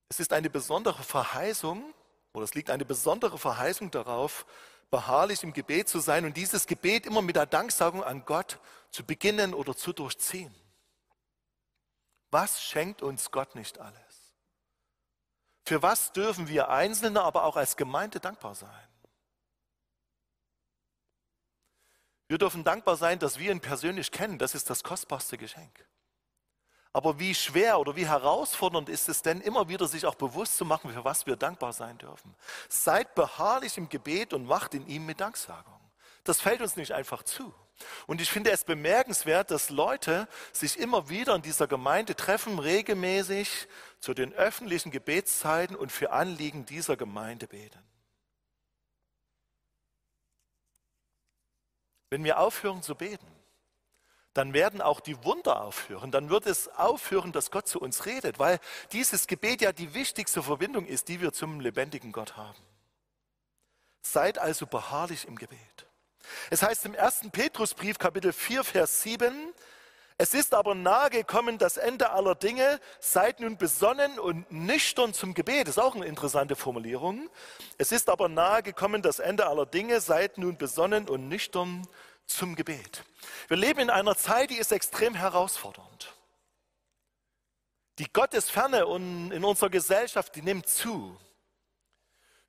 es 0.09 0.19
ist 0.19 0.33
eine 0.33 0.51
besondere 0.51 1.03
Verheißung, 1.05 1.95
oder 2.33 2.45
es 2.45 2.55
liegt 2.55 2.71
eine 2.71 2.85
besondere 2.85 3.39
Verheißung 3.39 3.91
darauf, 3.91 4.45
beharrlich 4.91 5.45
im 5.45 5.53
Gebet 5.53 5.89
zu 5.89 6.01
sein 6.01 6.25
und 6.25 6.37
dieses 6.37 6.67
Gebet 6.67 7.07
immer 7.07 7.23
mit 7.23 7.37
der 7.37 7.47
Danksagung 7.47 8.03
an 8.03 8.25
Gott 8.25 8.59
zu 8.91 9.05
beginnen 9.05 9.55
oder 9.55 9.77
zu 9.77 9.93
durchziehen. 9.93 10.55
Was 12.33 12.63
schenkt 12.63 13.03
uns 13.03 13.31
Gott 13.31 13.55
nicht 13.55 13.79
alles? 13.79 14.35
Für 15.65 15.83
was 15.83 16.13
dürfen 16.13 16.49
wir 16.49 16.69
Einzelne, 16.69 17.23
aber 17.23 17.45
auch 17.45 17.57
als 17.57 17.77
Gemeinde 17.77 18.19
dankbar 18.19 18.57
sein? 18.57 18.90
Wir 22.31 22.39
dürfen 22.39 22.63
dankbar 22.63 22.97
sein, 22.97 23.19
dass 23.19 23.41
wir 23.41 23.51
ihn 23.51 23.59
persönlich 23.59 24.13
kennen. 24.13 24.39
Das 24.39 24.55
ist 24.55 24.71
das 24.71 24.85
kostbarste 24.85 25.37
Geschenk. 25.37 25.85
Aber 26.93 27.19
wie 27.19 27.35
schwer 27.35 27.81
oder 27.81 27.97
wie 27.97 28.07
herausfordernd 28.07 28.89
ist 28.89 29.09
es 29.09 29.23
denn, 29.23 29.41
immer 29.41 29.69
wieder 29.69 29.89
sich 29.89 30.07
auch 30.07 30.15
bewusst 30.15 30.57
zu 30.57 30.65
machen, 30.65 30.93
für 30.93 31.05
was 31.05 31.27
wir 31.27 31.35
dankbar 31.35 31.73
sein 31.73 31.99
dürfen. 31.99 32.37
Seid 32.69 33.17
beharrlich 33.17 33.77
im 33.79 33.89
Gebet 33.89 34.33
und 34.33 34.49
wacht 34.49 34.75
in 34.75 34.87
ihm 34.87 35.07
mit 35.07 35.19
Danksagung. 35.19 35.81
Das 36.23 36.41
fällt 36.41 36.61
uns 36.61 36.77
nicht 36.77 36.93
einfach 36.93 37.25
zu. 37.25 37.53
Und 38.07 38.21
ich 38.21 38.31
finde 38.31 38.53
es 38.53 38.63
bemerkenswert, 38.63 39.51
dass 39.51 39.69
Leute 39.69 40.29
sich 40.53 40.79
immer 40.79 41.09
wieder 41.09 41.35
in 41.35 41.43
dieser 41.43 41.67
Gemeinde 41.67 42.15
treffen, 42.15 42.61
regelmäßig 42.61 43.67
zu 43.99 44.15
den 44.15 44.33
öffentlichen 44.35 44.93
Gebetszeiten 44.93 45.75
und 45.75 45.91
für 45.91 46.13
Anliegen 46.13 46.65
dieser 46.65 46.97
Gemeinde 46.97 47.49
beten. 47.49 47.83
Wenn 52.11 52.25
wir 52.25 52.41
aufhören 52.41 52.83
zu 52.83 52.97
beten, 52.97 53.27
dann 54.35 54.53
werden 54.53 54.81
auch 54.81 55.01
die 55.01 55.25
Wunder 55.25 55.63
aufhören. 55.63 56.11
Dann 56.11 56.29
wird 56.31 56.47
es 56.47 56.69
aufhören, 56.69 57.33
dass 57.33 57.51
Gott 57.51 57.67
zu 57.67 57.81
uns 57.81 58.07
redet, 58.07 58.39
weil 58.39 58.61
dieses 58.93 59.27
Gebet 59.27 59.61
ja 59.61 59.73
die 59.73 59.95
wichtigste 59.95 60.43
Verbindung 60.43 60.87
ist, 60.87 61.09
die 61.09 61.21
wir 61.21 61.33
zum 61.33 61.61
lebendigen 61.61 62.13
Gott 62.13 62.37
haben. 62.37 62.59
Seid 64.03 64.39
also 64.39 64.67
beharrlich 64.67 65.27
im 65.27 65.37
Gebet. 65.37 65.87
Es 66.51 66.63
heißt 66.63 66.85
im 66.85 66.95
ersten 66.95 67.31
Petrusbrief 67.31 67.99
Kapitel 67.99 68.33
4 68.33 68.65
Vers 68.65 69.03
7, 69.03 69.53
es 70.23 70.35
ist 70.35 70.53
aber 70.53 70.75
nahe 70.75 71.09
gekommen 71.09 71.57
das 71.57 71.79
Ende 71.79 72.11
aller 72.11 72.35
Dinge, 72.35 72.79
seid 72.99 73.41
nun 73.41 73.57
besonnen 73.57 74.19
und 74.19 74.53
nüchtern 74.53 75.15
zum 75.15 75.33
Gebet. 75.33 75.67
Das 75.67 75.79
ist 75.79 75.83
auch 75.83 75.95
eine 75.95 76.05
interessante 76.05 76.57
Formulierung. 76.57 77.31
Es 77.79 77.91
ist 77.91 78.11
aber 78.11 78.29
nahe 78.29 78.63
gekommen 78.63 79.01
das 79.01 79.19
Ende 79.19 79.47
aller 79.47 79.65
Dinge, 79.65 80.03
seid 80.03 80.37
nun 80.37 80.59
besonnen 80.59 81.09
und 81.09 81.31
nüchtern 81.31 81.89
zum 82.27 82.55
Gebet. 82.55 83.03
Wir 83.49 83.57
leben 83.57 83.81
in 83.81 83.89
einer 83.89 84.15
Zeit, 84.15 84.51
die 84.51 84.59
ist 84.59 84.73
extrem 84.73 85.15
herausfordernd. 85.15 86.13
Die 87.99 88.13
Gottesferne 88.13 88.81
in 88.81 89.43
unserer 89.43 89.71
Gesellschaft, 89.71 90.37
die 90.37 90.43
nimmt 90.43 90.69
zu. 90.69 91.17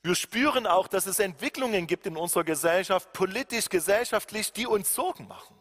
Wir 0.03 0.15
spüren 0.15 0.67
auch, 0.67 0.89
dass 0.89 1.05
es 1.05 1.19
Entwicklungen 1.19 1.87
gibt 1.87 2.05
in 2.05 2.17
unserer 2.17 2.43
Gesellschaft, 2.43 3.13
politisch, 3.13 3.69
gesellschaftlich, 3.69 4.51
die 4.51 4.67
uns 4.67 4.93
Sorgen 4.93 5.29
machen. 5.29 5.61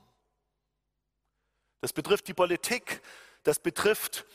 Das 1.81 1.93
betrifft 1.93 2.29
die 2.29 2.35
Politik, 2.35 3.01
das 3.43 3.59
betrifft 3.59 4.27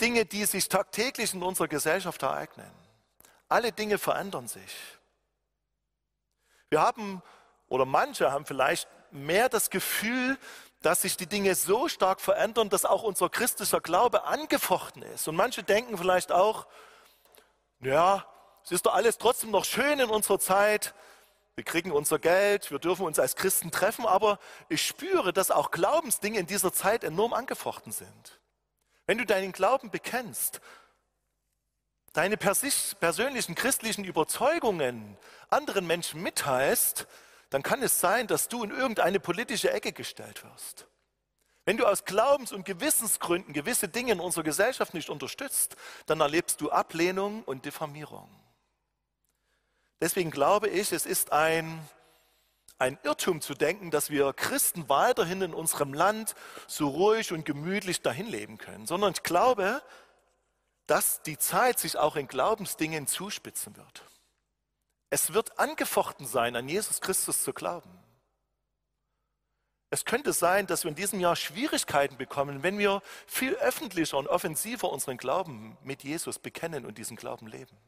Dinge, 0.00 0.24
die 0.24 0.44
sich 0.44 0.68
tagtäglich 0.68 1.34
in 1.34 1.42
unserer 1.42 1.68
Gesellschaft 1.68 2.22
ereignen. 2.22 2.70
Alle 3.48 3.72
Dinge 3.72 3.98
verändern 3.98 4.48
sich. 4.48 4.98
Wir 6.70 6.80
haben, 6.80 7.22
oder 7.68 7.84
manche 7.84 8.32
haben 8.32 8.46
vielleicht 8.46 8.88
mehr 9.10 9.48
das 9.48 9.68
Gefühl, 9.68 10.38
dass 10.80 11.02
sich 11.02 11.16
die 11.16 11.26
Dinge 11.26 11.54
so 11.54 11.88
stark 11.88 12.20
verändern, 12.20 12.68
dass 12.68 12.84
auch 12.84 13.02
unser 13.02 13.28
christlicher 13.28 13.80
Glaube 13.80 14.24
angefochten 14.24 15.02
ist. 15.02 15.28
Und 15.28 15.36
manche 15.36 15.62
denken 15.62 15.96
vielleicht 15.96 16.32
auch, 16.32 16.66
ja, 17.80 18.26
es 18.64 18.72
ist 18.72 18.86
doch 18.86 18.94
alles 18.94 19.18
trotzdem 19.18 19.50
noch 19.50 19.64
schön 19.64 19.98
in 20.00 20.08
unserer 20.08 20.38
Zeit. 20.38 20.94
Wir 21.54 21.64
kriegen 21.64 21.92
unser 21.92 22.18
Geld, 22.18 22.70
wir 22.70 22.78
dürfen 22.78 23.04
uns 23.04 23.18
als 23.18 23.36
Christen 23.36 23.70
treffen, 23.70 24.06
aber 24.06 24.38
ich 24.68 24.86
spüre, 24.86 25.32
dass 25.32 25.50
auch 25.50 25.70
Glaubensdinge 25.70 26.38
in 26.38 26.46
dieser 26.46 26.72
Zeit 26.72 27.04
enorm 27.04 27.34
angefochten 27.34 27.92
sind. 27.92 28.40
Wenn 29.06 29.18
du 29.18 29.26
deinen 29.26 29.52
Glauben 29.52 29.90
bekennst, 29.90 30.60
deine 32.14 32.36
persönlichen 32.36 33.54
christlichen 33.54 34.04
Überzeugungen 34.04 35.18
anderen 35.50 35.86
Menschen 35.86 36.22
mitteilst, 36.22 37.06
dann 37.50 37.62
kann 37.62 37.82
es 37.82 38.00
sein, 38.00 38.26
dass 38.26 38.48
du 38.48 38.64
in 38.64 38.70
irgendeine 38.70 39.20
politische 39.20 39.70
Ecke 39.70 39.92
gestellt 39.92 40.42
wirst. 40.44 40.86
Wenn 41.66 41.76
du 41.76 41.86
aus 41.86 42.04
Glaubens- 42.04 42.52
und 42.52 42.64
Gewissensgründen 42.64 43.52
gewisse 43.52 43.88
Dinge 43.88 44.12
in 44.12 44.20
unserer 44.20 44.42
Gesellschaft 44.42 44.94
nicht 44.94 45.10
unterstützt, 45.10 45.76
dann 46.06 46.20
erlebst 46.20 46.60
du 46.62 46.70
Ablehnung 46.70 47.44
und 47.44 47.66
Diffamierung. 47.66 48.28
Deswegen 50.02 50.32
glaube 50.32 50.68
ich, 50.68 50.90
es 50.90 51.06
ist 51.06 51.30
ein, 51.30 51.80
ein 52.76 52.98
Irrtum 53.04 53.40
zu 53.40 53.54
denken, 53.54 53.92
dass 53.92 54.10
wir 54.10 54.32
Christen 54.32 54.88
weiterhin 54.88 55.42
in 55.42 55.54
unserem 55.54 55.94
Land 55.94 56.34
so 56.66 56.88
ruhig 56.88 57.30
und 57.30 57.44
gemütlich 57.44 58.02
dahin 58.02 58.26
leben 58.26 58.58
können, 58.58 58.84
sondern 58.84 59.12
ich 59.12 59.22
glaube, 59.22 59.80
dass 60.88 61.22
die 61.22 61.38
Zeit 61.38 61.78
sich 61.78 61.98
auch 61.98 62.16
in 62.16 62.26
Glaubensdingen 62.26 63.06
zuspitzen 63.06 63.76
wird. 63.76 64.02
Es 65.08 65.34
wird 65.34 65.60
angefochten 65.60 66.26
sein, 66.26 66.56
an 66.56 66.68
Jesus 66.68 67.00
Christus 67.00 67.44
zu 67.44 67.52
glauben. 67.52 67.88
Es 69.90 70.04
könnte 70.04 70.32
sein, 70.32 70.66
dass 70.66 70.82
wir 70.82 70.88
in 70.88 70.96
diesem 70.96 71.20
Jahr 71.20 71.36
Schwierigkeiten 71.36 72.16
bekommen, 72.16 72.64
wenn 72.64 72.76
wir 72.76 73.02
viel 73.28 73.54
öffentlicher 73.54 74.18
und 74.18 74.26
offensiver 74.26 74.90
unseren 74.90 75.16
Glauben 75.16 75.78
mit 75.84 76.02
Jesus 76.02 76.40
bekennen 76.40 76.86
und 76.86 76.98
diesen 76.98 77.16
Glauben 77.16 77.46
leben. 77.46 77.78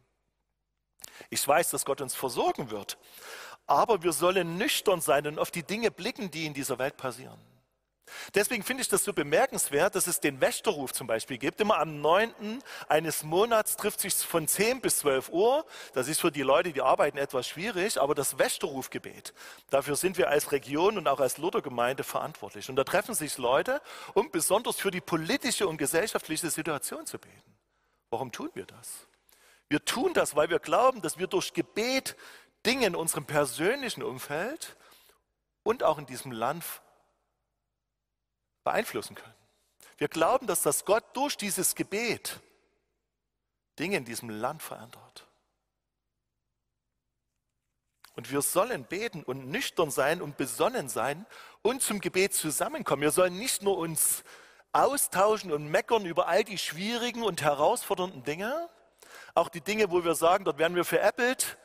Ich 1.31 1.47
weiß, 1.47 1.71
dass 1.71 1.85
Gott 1.85 2.01
uns 2.01 2.15
versorgen 2.15 2.71
wird, 2.71 2.99
aber 3.67 4.03
wir 4.03 4.13
sollen 4.13 4.59
nüchtern 4.59 5.01
sein 5.01 5.27
und 5.27 5.39
auf 5.39 5.51
die 5.51 5.63
Dinge 5.63 5.91
blicken, 5.91 6.31
die 6.31 6.47
in 6.47 6.55
dieser 6.55 6.79
Welt 6.79 6.97
passieren. 6.97 7.39
Deswegen 8.35 8.63
finde 8.63 8.83
ich 8.83 8.89
das 8.89 9.05
so 9.05 9.13
bemerkenswert, 9.13 9.95
dass 9.95 10.07
es 10.07 10.21
den 10.21 10.41
Wächterruf 10.41 10.93
zum 10.93 11.07
Beispiel 11.07 11.39
gibt. 11.39 11.61
Immer 11.61 11.79
am 11.79 12.01
9. 12.01 12.63
eines 12.89 13.23
Monats 13.23 13.77
trifft 13.77 14.01
sich 14.01 14.15
von 14.15 14.47
10 14.47 14.81
bis 14.81 14.99
12 14.99 15.31
Uhr. 15.31 15.65
Das 15.95 16.09
ist 16.09 16.21
für 16.21 16.31
die 16.31 16.43
Leute, 16.43 16.73
die 16.73 16.83
arbeiten, 16.83 17.19
etwas 17.19 17.49
schwierig, 17.49 18.01
aber 18.01 18.15
das 18.15 18.39
Wächterrufgebet, 18.39 19.33
dafür 19.71 19.97
sind 19.97 20.19
wir 20.19 20.29
als 20.29 20.53
Region 20.53 20.99
und 20.99 21.09
auch 21.09 21.21
als 21.21 21.39
Luthergemeinde 21.39 22.05
verantwortlich. 22.05 22.69
Und 22.69 22.77
da 22.77 22.85
treffen 22.85 23.15
sich 23.15 23.39
Leute, 23.39 23.81
um 24.15 24.31
besonders 24.31 24.77
für 24.77 24.91
die 24.91 25.01
politische 25.01 25.67
und 25.67 25.79
gesellschaftliche 25.79 26.51
Situation 26.51 27.07
zu 27.07 27.19
beten. 27.19 27.57
Warum 28.11 28.31
tun 28.31 28.51
wir 28.55 28.67
das? 28.67 29.07
Wir 29.75 29.85
tun 29.85 30.15
das, 30.15 30.37
weil 30.37 30.51
wir 30.51 30.61
glauben, 30.61 31.03
dass 31.03 31.19
wir 31.19 31.27
durch 31.27 31.53
Gebet 31.53 32.17
Dinge 32.65 32.87
in 32.87 32.95
unserem 32.95 33.27
persönlichen 33.27 34.05
Umfeld 34.05 34.77
und 35.65 35.83
auch 35.83 35.99
in 35.99 36.07
diesem 36.07 36.31
Land 36.31 36.65
beeinflussen 38.63 39.17
können. 39.17 39.35
Wir 39.97 40.07
glauben, 40.07 40.47
dass 40.47 40.63
das 40.63 40.85
Gott 40.85 41.05
durch 41.15 41.37
dieses 41.37 41.75
Gebet 41.75 42.39
Dinge 43.77 43.97
in 43.97 44.05
diesem 44.05 44.31
Land 44.31 44.63
verändert. 44.63 45.27
Und 48.15 48.31
wir 48.31 48.43
sollen 48.43 48.85
beten 48.85 49.25
und 49.25 49.49
nüchtern 49.49 49.91
sein 49.91 50.23
und 50.23 50.37
besonnen 50.37 50.89
sein 50.89 51.27
und 51.63 51.83
zum 51.83 51.99
Gebet 51.99 52.33
zusammenkommen. 52.33 53.03
Wir 53.03 53.11
sollen 53.11 53.37
nicht 53.37 53.61
nur 53.65 53.77
uns 53.77 54.23
austauschen 54.71 55.51
und 55.51 55.67
meckern 55.67 56.07
über 56.07 56.29
all 56.29 56.45
die 56.45 56.59
schwierigen 56.59 57.25
und 57.25 57.43
herausfordernden 57.43 58.23
Dinge. 58.23 58.71
Auch 59.35 59.49
die 59.49 59.61
Dinge, 59.61 59.91
wo 59.91 60.05
wir 60.05 60.15
sagen, 60.15 60.45
dort 60.45 60.59
werden 60.59 60.77
wir 60.77 60.85
veräppelt 60.85 61.59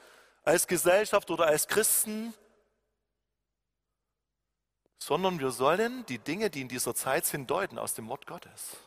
als 0.44 0.68
Gesellschaft 0.68 1.30
oder 1.30 1.46
als 1.46 1.68
Christen. 1.68 2.34
Sondern 4.98 5.40
wir 5.40 5.52
sollen 5.52 6.06
die 6.08 6.20
Dinge, 6.20 6.50
die 6.50 6.62
in 6.62 6.68
dieser 6.68 6.96
Zeit 6.96 7.26
sind, 7.26 7.50
deuten 7.50 7.78
aus 7.78 7.94
dem 7.94 8.10
Wort 8.10 8.26
Gottes. 8.26 8.78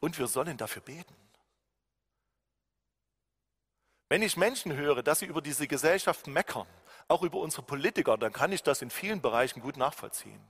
Und 0.00 0.18
wir 0.18 0.26
sollen 0.26 0.56
dafür 0.56 0.82
beten. 0.82 1.14
Wenn 4.08 4.22
ich 4.22 4.36
Menschen 4.36 4.74
höre, 4.74 5.02
dass 5.02 5.20
sie 5.20 5.26
über 5.26 5.40
diese 5.40 5.66
Gesellschaft 5.66 6.26
meckern, 6.26 6.66
auch 7.08 7.22
über 7.22 7.38
unsere 7.38 7.62
Politiker, 7.62 8.18
dann 8.18 8.32
kann 8.32 8.52
ich 8.52 8.62
das 8.62 8.82
in 8.82 8.90
vielen 8.90 9.22
Bereichen 9.22 9.60
gut 9.60 9.76
nachvollziehen. 9.76 10.40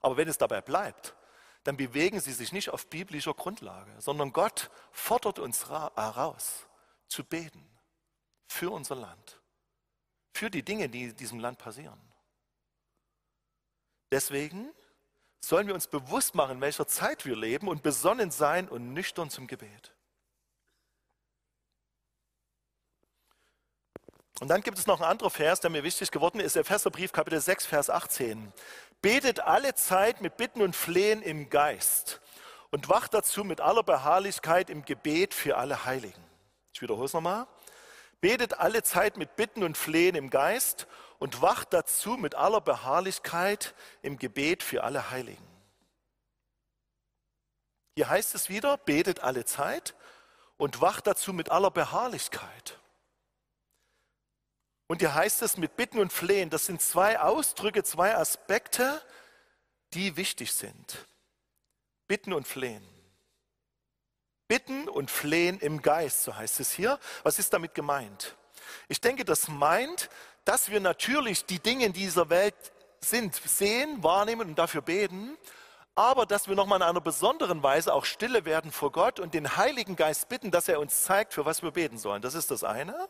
Aber 0.00 0.16
wenn 0.16 0.28
es 0.28 0.38
dabei 0.38 0.60
bleibt, 0.60 1.14
dann 1.64 1.76
bewegen 1.76 2.20
sie 2.20 2.32
sich 2.32 2.52
nicht 2.52 2.70
auf 2.70 2.86
biblischer 2.86 3.34
Grundlage, 3.34 3.92
sondern 3.98 4.32
Gott 4.32 4.70
fordert 4.92 5.38
uns 5.38 5.68
heraus, 5.68 6.66
zu 7.06 7.24
beten 7.24 7.66
für 8.46 8.70
unser 8.70 8.94
Land, 8.94 9.40
für 10.32 10.50
die 10.50 10.62
Dinge, 10.62 10.88
die 10.88 11.04
in 11.04 11.16
diesem 11.16 11.38
Land 11.38 11.58
passieren. 11.58 12.00
Deswegen 14.10 14.70
sollen 15.40 15.66
wir 15.66 15.74
uns 15.74 15.86
bewusst 15.86 16.34
machen, 16.34 16.56
in 16.56 16.60
welcher 16.60 16.86
Zeit 16.86 17.24
wir 17.24 17.36
leben 17.36 17.68
und 17.68 17.82
besonnen 17.82 18.30
sein 18.30 18.68
und 18.68 18.92
nüchtern 18.92 19.30
zum 19.30 19.46
Gebet. 19.46 19.94
Und 24.40 24.48
dann 24.48 24.62
gibt 24.62 24.78
es 24.78 24.86
noch 24.86 25.00
einen 25.00 25.10
anderen 25.10 25.30
Vers, 25.30 25.60
der 25.60 25.68
mir 25.68 25.82
wichtig 25.82 26.10
geworden 26.10 26.40
ist, 26.40 26.56
Epheserbrief 26.56 27.12
Kapitel 27.12 27.40
6, 27.40 27.66
Vers 27.66 27.90
18. 27.90 28.52
Betet 29.02 29.40
alle 29.40 29.74
Zeit 29.74 30.20
mit 30.20 30.36
Bitten 30.36 30.62
und 30.62 30.76
Flehen 30.76 31.22
im 31.22 31.48
Geist 31.48 32.20
und 32.70 32.88
wacht 32.88 33.14
dazu 33.14 33.44
mit 33.44 33.60
aller 33.60 33.82
Beharrlichkeit 33.82 34.70
im 34.70 34.84
Gebet 34.84 35.34
für 35.34 35.56
alle 35.56 35.84
Heiligen. 35.84 36.22
Ich 36.72 36.82
wiederhole 36.82 37.06
es 37.06 37.12
nochmal. 37.12 37.46
Betet 38.20 38.58
alle 38.58 38.82
Zeit 38.82 39.16
mit 39.16 39.36
Bitten 39.36 39.62
und 39.62 39.78
Flehen 39.78 40.14
im 40.14 40.28
Geist 40.28 40.86
und 41.18 41.40
wacht 41.40 41.72
dazu 41.72 42.16
mit 42.16 42.34
aller 42.34 42.60
Beharrlichkeit 42.60 43.74
im 44.02 44.18
Gebet 44.18 44.62
für 44.62 44.84
alle 44.84 45.10
Heiligen. 45.10 45.46
Hier 47.96 48.08
heißt 48.08 48.34
es 48.34 48.48
wieder, 48.48 48.76
betet 48.76 49.20
alle 49.20 49.44
Zeit 49.44 49.94
und 50.56 50.80
wacht 50.80 51.06
dazu 51.06 51.32
mit 51.32 51.50
aller 51.50 51.70
Beharrlichkeit. 51.70 52.79
Und 54.90 55.02
hier 55.02 55.14
heißt 55.14 55.42
es 55.42 55.56
mit 55.56 55.76
Bitten 55.76 56.00
und 56.00 56.12
Flehen, 56.12 56.50
das 56.50 56.66
sind 56.66 56.82
zwei 56.82 57.20
Ausdrücke, 57.20 57.84
zwei 57.84 58.16
Aspekte, 58.16 59.00
die 59.94 60.16
wichtig 60.16 60.52
sind. 60.52 61.06
Bitten 62.08 62.32
und 62.32 62.48
Flehen. 62.48 62.82
Bitten 64.48 64.88
und 64.88 65.08
Flehen 65.08 65.60
im 65.60 65.80
Geist, 65.80 66.24
so 66.24 66.34
heißt 66.34 66.58
es 66.58 66.72
hier. 66.72 66.98
Was 67.22 67.38
ist 67.38 67.52
damit 67.52 67.72
gemeint? 67.76 68.34
Ich 68.88 69.00
denke, 69.00 69.24
das 69.24 69.46
meint, 69.46 70.10
dass 70.44 70.72
wir 70.72 70.80
natürlich 70.80 71.44
die 71.44 71.60
Dinge 71.60 71.84
in 71.84 71.92
dieser 71.92 72.28
Welt 72.28 72.56
sind, 72.98 73.36
sehen, 73.36 74.02
wahrnehmen 74.02 74.48
und 74.48 74.58
dafür 74.58 74.82
beten, 74.82 75.38
aber 75.94 76.26
dass 76.26 76.48
wir 76.48 76.56
nochmal 76.56 76.80
in 76.80 76.88
einer 76.88 77.00
besonderen 77.00 77.62
Weise 77.62 77.94
auch 77.94 78.04
stille 78.04 78.44
werden 78.44 78.72
vor 78.72 78.90
Gott 78.90 79.20
und 79.20 79.34
den 79.34 79.56
Heiligen 79.56 79.94
Geist 79.94 80.28
bitten, 80.28 80.50
dass 80.50 80.66
er 80.66 80.80
uns 80.80 81.04
zeigt, 81.04 81.32
für 81.32 81.44
was 81.44 81.62
wir 81.62 81.70
beten 81.70 81.96
sollen. 81.96 82.22
Das 82.22 82.34
ist 82.34 82.50
das 82.50 82.64
eine. 82.64 83.08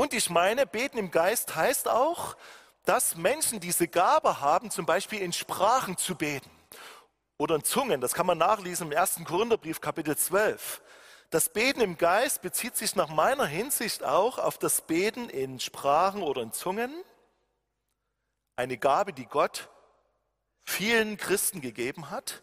Und 0.00 0.14
ich 0.14 0.30
meine, 0.30 0.66
beten 0.66 0.96
im 0.96 1.10
Geist 1.10 1.54
heißt 1.54 1.86
auch, 1.86 2.34
dass 2.86 3.16
Menschen 3.16 3.60
diese 3.60 3.86
Gabe 3.86 4.40
haben, 4.40 4.70
zum 4.70 4.86
Beispiel 4.86 5.20
in 5.20 5.30
Sprachen 5.30 5.98
zu 5.98 6.14
beten 6.14 6.50
oder 7.36 7.56
in 7.56 7.64
Zungen. 7.64 8.00
Das 8.00 8.14
kann 8.14 8.24
man 8.24 8.38
nachlesen 8.38 8.90
im 8.90 8.96
1. 8.96 9.20
Korintherbrief, 9.26 9.82
Kapitel 9.82 10.16
12. 10.16 10.80
Das 11.28 11.50
Beten 11.50 11.82
im 11.82 11.98
Geist 11.98 12.40
bezieht 12.40 12.78
sich 12.78 12.96
nach 12.96 13.10
meiner 13.10 13.44
Hinsicht 13.44 14.02
auch 14.02 14.38
auf 14.38 14.56
das 14.56 14.80
Beten 14.80 15.28
in 15.28 15.60
Sprachen 15.60 16.22
oder 16.22 16.40
in 16.40 16.52
Zungen. 16.54 16.94
Eine 18.56 18.78
Gabe, 18.78 19.12
die 19.12 19.26
Gott 19.26 19.68
vielen 20.64 21.18
Christen 21.18 21.60
gegeben 21.60 22.08
hat. 22.08 22.42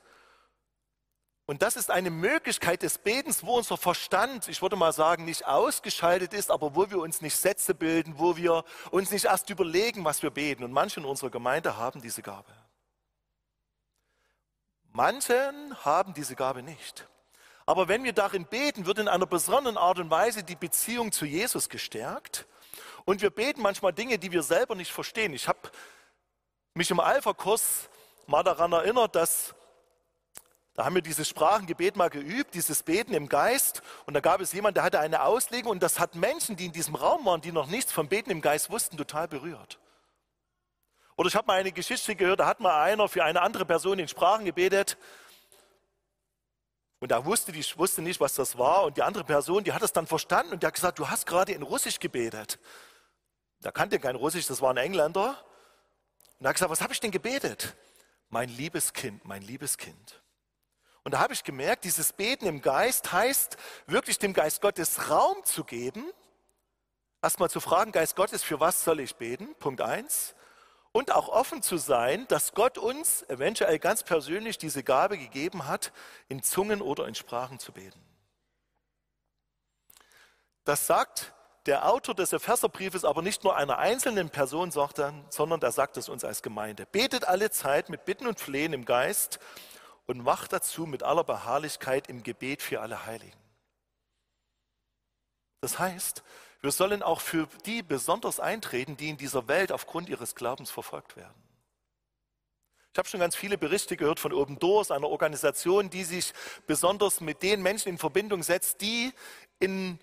Und 1.49 1.61
das 1.61 1.77
ist 1.77 1.89
eine 1.89 2.09
Möglichkeit 2.09 2.83
des 2.83 2.97
Betens, 2.97 3.41
wo 3.41 3.55
unser 3.55 3.77
Verstand, 3.77 4.49
ich 4.49 4.61
würde 4.61 4.75
mal 4.75 4.91
sagen, 4.91 5.23
nicht 5.23 5.47
ausgeschaltet 5.47 6.33
ist, 6.33 6.51
aber 6.51 6.75
wo 6.75 6.91
wir 6.91 6.99
uns 6.99 7.21
nicht 7.21 7.37
Sätze 7.37 7.73
bilden, 7.73 8.15
wo 8.17 8.35
wir 8.35 8.65
uns 8.91 9.11
nicht 9.11 9.23
erst 9.25 9.49
überlegen, 9.49 10.03
was 10.03 10.21
wir 10.21 10.29
beten. 10.29 10.65
Und 10.65 10.73
manche 10.73 10.99
in 10.99 11.05
unserer 11.05 11.29
Gemeinde 11.29 11.77
haben 11.77 12.01
diese 12.01 12.21
Gabe. 12.21 12.51
Manchen 14.91 15.85
haben 15.85 16.13
diese 16.13 16.35
Gabe 16.35 16.63
nicht. 16.63 17.07
Aber 17.65 17.87
wenn 17.87 18.03
wir 18.03 18.13
darin 18.13 18.45
beten, 18.45 18.85
wird 18.85 18.99
in 18.99 19.07
einer 19.07 19.25
besonderen 19.25 19.77
Art 19.77 19.99
und 19.99 20.09
Weise 20.09 20.43
die 20.43 20.57
Beziehung 20.57 21.13
zu 21.13 21.25
Jesus 21.25 21.69
gestärkt. 21.69 22.45
Und 23.05 23.21
wir 23.21 23.29
beten 23.29 23.61
manchmal 23.61 23.93
Dinge, 23.93 24.19
die 24.19 24.33
wir 24.33 24.43
selber 24.43 24.75
nicht 24.75 24.91
verstehen. 24.91 25.31
Ich 25.31 25.47
habe 25.47 25.71
mich 26.73 26.91
im 26.91 26.99
Alpha-Kurs 26.99 27.87
mal 28.25 28.43
daran 28.43 28.73
erinnert, 28.73 29.15
dass 29.15 29.55
da 30.77 30.85
haben 30.85 30.93
wir 30.93 31.01
dieses 31.01 31.27
Sprachengebet 31.27 31.95
mal 31.95 32.11
geübt, 32.11 32.53
dieses 32.53 32.83
Beten 32.83 33.15
im 33.15 33.27
Geist. 33.27 33.81
Und 34.05 34.13
da 34.13 34.19
gab 34.19 34.41
es 34.41 34.53
jemanden, 34.53 34.75
der 34.75 34.83
hatte 34.83 34.99
eine 34.99 35.23
Auslegung 35.23 35.71
und 35.71 35.81
das 35.81 35.99
hat 35.99 36.13
Menschen, 36.13 36.55
die 36.55 36.67
in 36.67 36.71
diesem 36.71 36.93
Raum 36.93 37.25
waren, 37.25 37.41
die 37.41 37.51
noch 37.51 37.65
nichts 37.65 37.91
vom 37.91 38.07
Beten 38.07 38.29
im 38.29 38.41
Geist 38.41 38.69
wussten, 38.69 38.95
total 38.95 39.27
berührt. 39.27 39.79
Oder 41.15 41.29
ich 41.29 41.35
habe 41.35 41.47
mal 41.47 41.59
eine 41.59 41.71
Geschichte 41.71 42.15
gehört, 42.15 42.41
da 42.41 42.45
hat 42.45 42.59
mal 42.59 42.79
einer 42.79 43.09
für 43.09 43.23
eine 43.23 43.41
andere 43.41 43.65
Person 43.65 43.97
in 43.97 44.07
Sprachen 44.07 44.45
gebetet. 44.45 44.99
Und 46.99 47.11
er 47.11 47.25
wusste, 47.25 47.51
die 47.51 47.65
wusste 47.75 48.03
nicht, 48.03 48.19
was 48.19 48.35
das 48.35 48.55
war. 48.59 48.83
Und 48.83 48.97
die 48.97 49.01
andere 49.01 49.23
Person, 49.23 49.63
die 49.63 49.73
hat 49.73 49.81
es 49.81 49.93
dann 49.93 50.05
verstanden 50.05 50.53
und 50.53 50.61
die 50.61 50.67
hat 50.67 50.75
gesagt, 50.75 50.99
du 50.99 51.09
hast 51.09 51.25
gerade 51.25 51.53
in 51.53 51.63
Russisch 51.63 51.99
gebetet. 51.99 52.59
Da 53.61 53.71
kannte 53.71 53.97
kein 53.97 54.15
Russisch, 54.15 54.45
das 54.45 54.61
war 54.61 54.69
ein 54.69 54.77
Engländer. 54.77 55.43
Und 56.37 56.45
er 56.45 56.49
hat 56.49 56.55
gesagt, 56.55 56.69
was 56.69 56.81
habe 56.81 56.93
ich 56.93 56.99
denn 56.99 57.09
gebetet? 57.09 57.75
Mein 58.29 58.49
liebes 58.49 58.93
Kind, 58.93 59.25
mein 59.25 59.41
liebes 59.41 59.79
Kind. 59.79 60.21
Und 61.07 61.13
da 61.13 61.19
habe 61.19 61.31
ich 61.31 61.45
gemerkt, 61.45 61.85
dieses 61.85 62.11
Beten 62.11 62.45
im 62.47 62.61
Geist 62.61 63.13
heißt, 63.13 63.55
wirklich 63.85 64.19
dem 64.19 64.33
Geist 64.33 64.59
Gottes 64.59 65.09
Raum 65.09 65.41
zu 65.45 65.63
geben. 65.63 66.11
Erstmal 67.21 67.49
zu 67.49 67.61
fragen, 67.61 67.93
Geist 67.93 68.17
Gottes, 68.17 68.43
für 68.43 68.59
was 68.59 68.83
soll 68.83 68.99
ich 68.99 69.15
beten? 69.15 69.55
Punkt 69.57 69.79
eins. 69.79 70.35
Und 70.91 71.15
auch 71.15 71.29
offen 71.29 71.61
zu 71.61 71.77
sein, 71.77 72.27
dass 72.27 72.51
Gott 72.51 72.77
uns 72.77 73.23
eventuell 73.29 73.79
ganz 73.79 74.03
persönlich 74.03 74.57
diese 74.57 74.83
Gabe 74.83 75.17
gegeben 75.17 75.65
hat, 75.65 75.93
in 76.27 76.43
Zungen 76.43 76.81
oder 76.81 77.07
in 77.07 77.15
Sprachen 77.15 77.57
zu 77.57 77.71
beten. 77.71 78.03
Das 80.65 80.87
sagt 80.87 81.31
der 81.67 81.87
Autor 81.87 82.15
des 82.15 82.33
Epheserbriefes 82.33 83.05
aber 83.05 83.21
nicht 83.21 83.45
nur 83.45 83.55
einer 83.55 83.77
einzelnen 83.77 84.29
Person, 84.29 84.71
sondern 84.71 85.61
er 85.61 85.71
sagt 85.71 85.95
es 85.95 86.09
uns 86.09 86.25
als 86.25 86.41
Gemeinde. 86.41 86.85
Betet 86.85 87.23
alle 87.23 87.49
Zeit 87.49 87.87
mit 87.87 88.03
Bitten 88.03 88.27
und 88.27 88.41
Flehen 88.41 88.73
im 88.73 88.83
Geist 88.83 89.39
und 90.07 90.25
wacht 90.25 90.53
dazu 90.53 90.85
mit 90.85 91.03
aller 91.03 91.23
Beharrlichkeit 91.23 92.07
im 92.07 92.23
Gebet 92.23 92.61
für 92.61 92.81
alle 92.81 93.05
Heiligen. 93.05 93.37
Das 95.61 95.77
heißt, 95.77 96.23
wir 96.61 96.71
sollen 96.71 97.03
auch 97.03 97.21
für 97.21 97.47
die 97.65 97.83
besonders 97.83 98.39
eintreten, 98.39 98.97
die 98.97 99.09
in 99.09 99.17
dieser 99.17 99.47
Welt 99.47 99.71
aufgrund 99.71 100.09
ihres 100.09 100.33
Glaubens 100.33 100.71
verfolgt 100.71 101.15
werden. 101.15 101.35
Ich 102.93 102.97
habe 102.97 103.07
schon 103.07 103.19
ganz 103.19 103.35
viele 103.35 103.59
Berichte 103.59 103.95
gehört 103.95 104.19
von 104.19 104.33
Open 104.33 104.57
Doors, 104.57 104.89
einer 104.89 105.07
Organisation, 105.07 105.89
die 105.89 106.03
sich 106.03 106.33
besonders 106.65 107.21
mit 107.21 107.43
den 107.43 107.61
Menschen 107.61 107.89
in 107.89 107.97
Verbindung 107.99 108.41
setzt, 108.41 108.81
die 108.81 109.13
in 109.59 109.99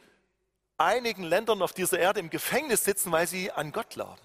einigen 0.77 1.25
Ländern 1.25 1.63
auf 1.63 1.73
dieser 1.73 1.99
Erde 1.99 2.21
im 2.21 2.31
Gefängnis 2.31 2.85
sitzen, 2.85 3.11
weil 3.11 3.27
sie 3.27 3.51
an 3.51 3.73
Gott 3.73 3.91
glauben. 3.91 4.21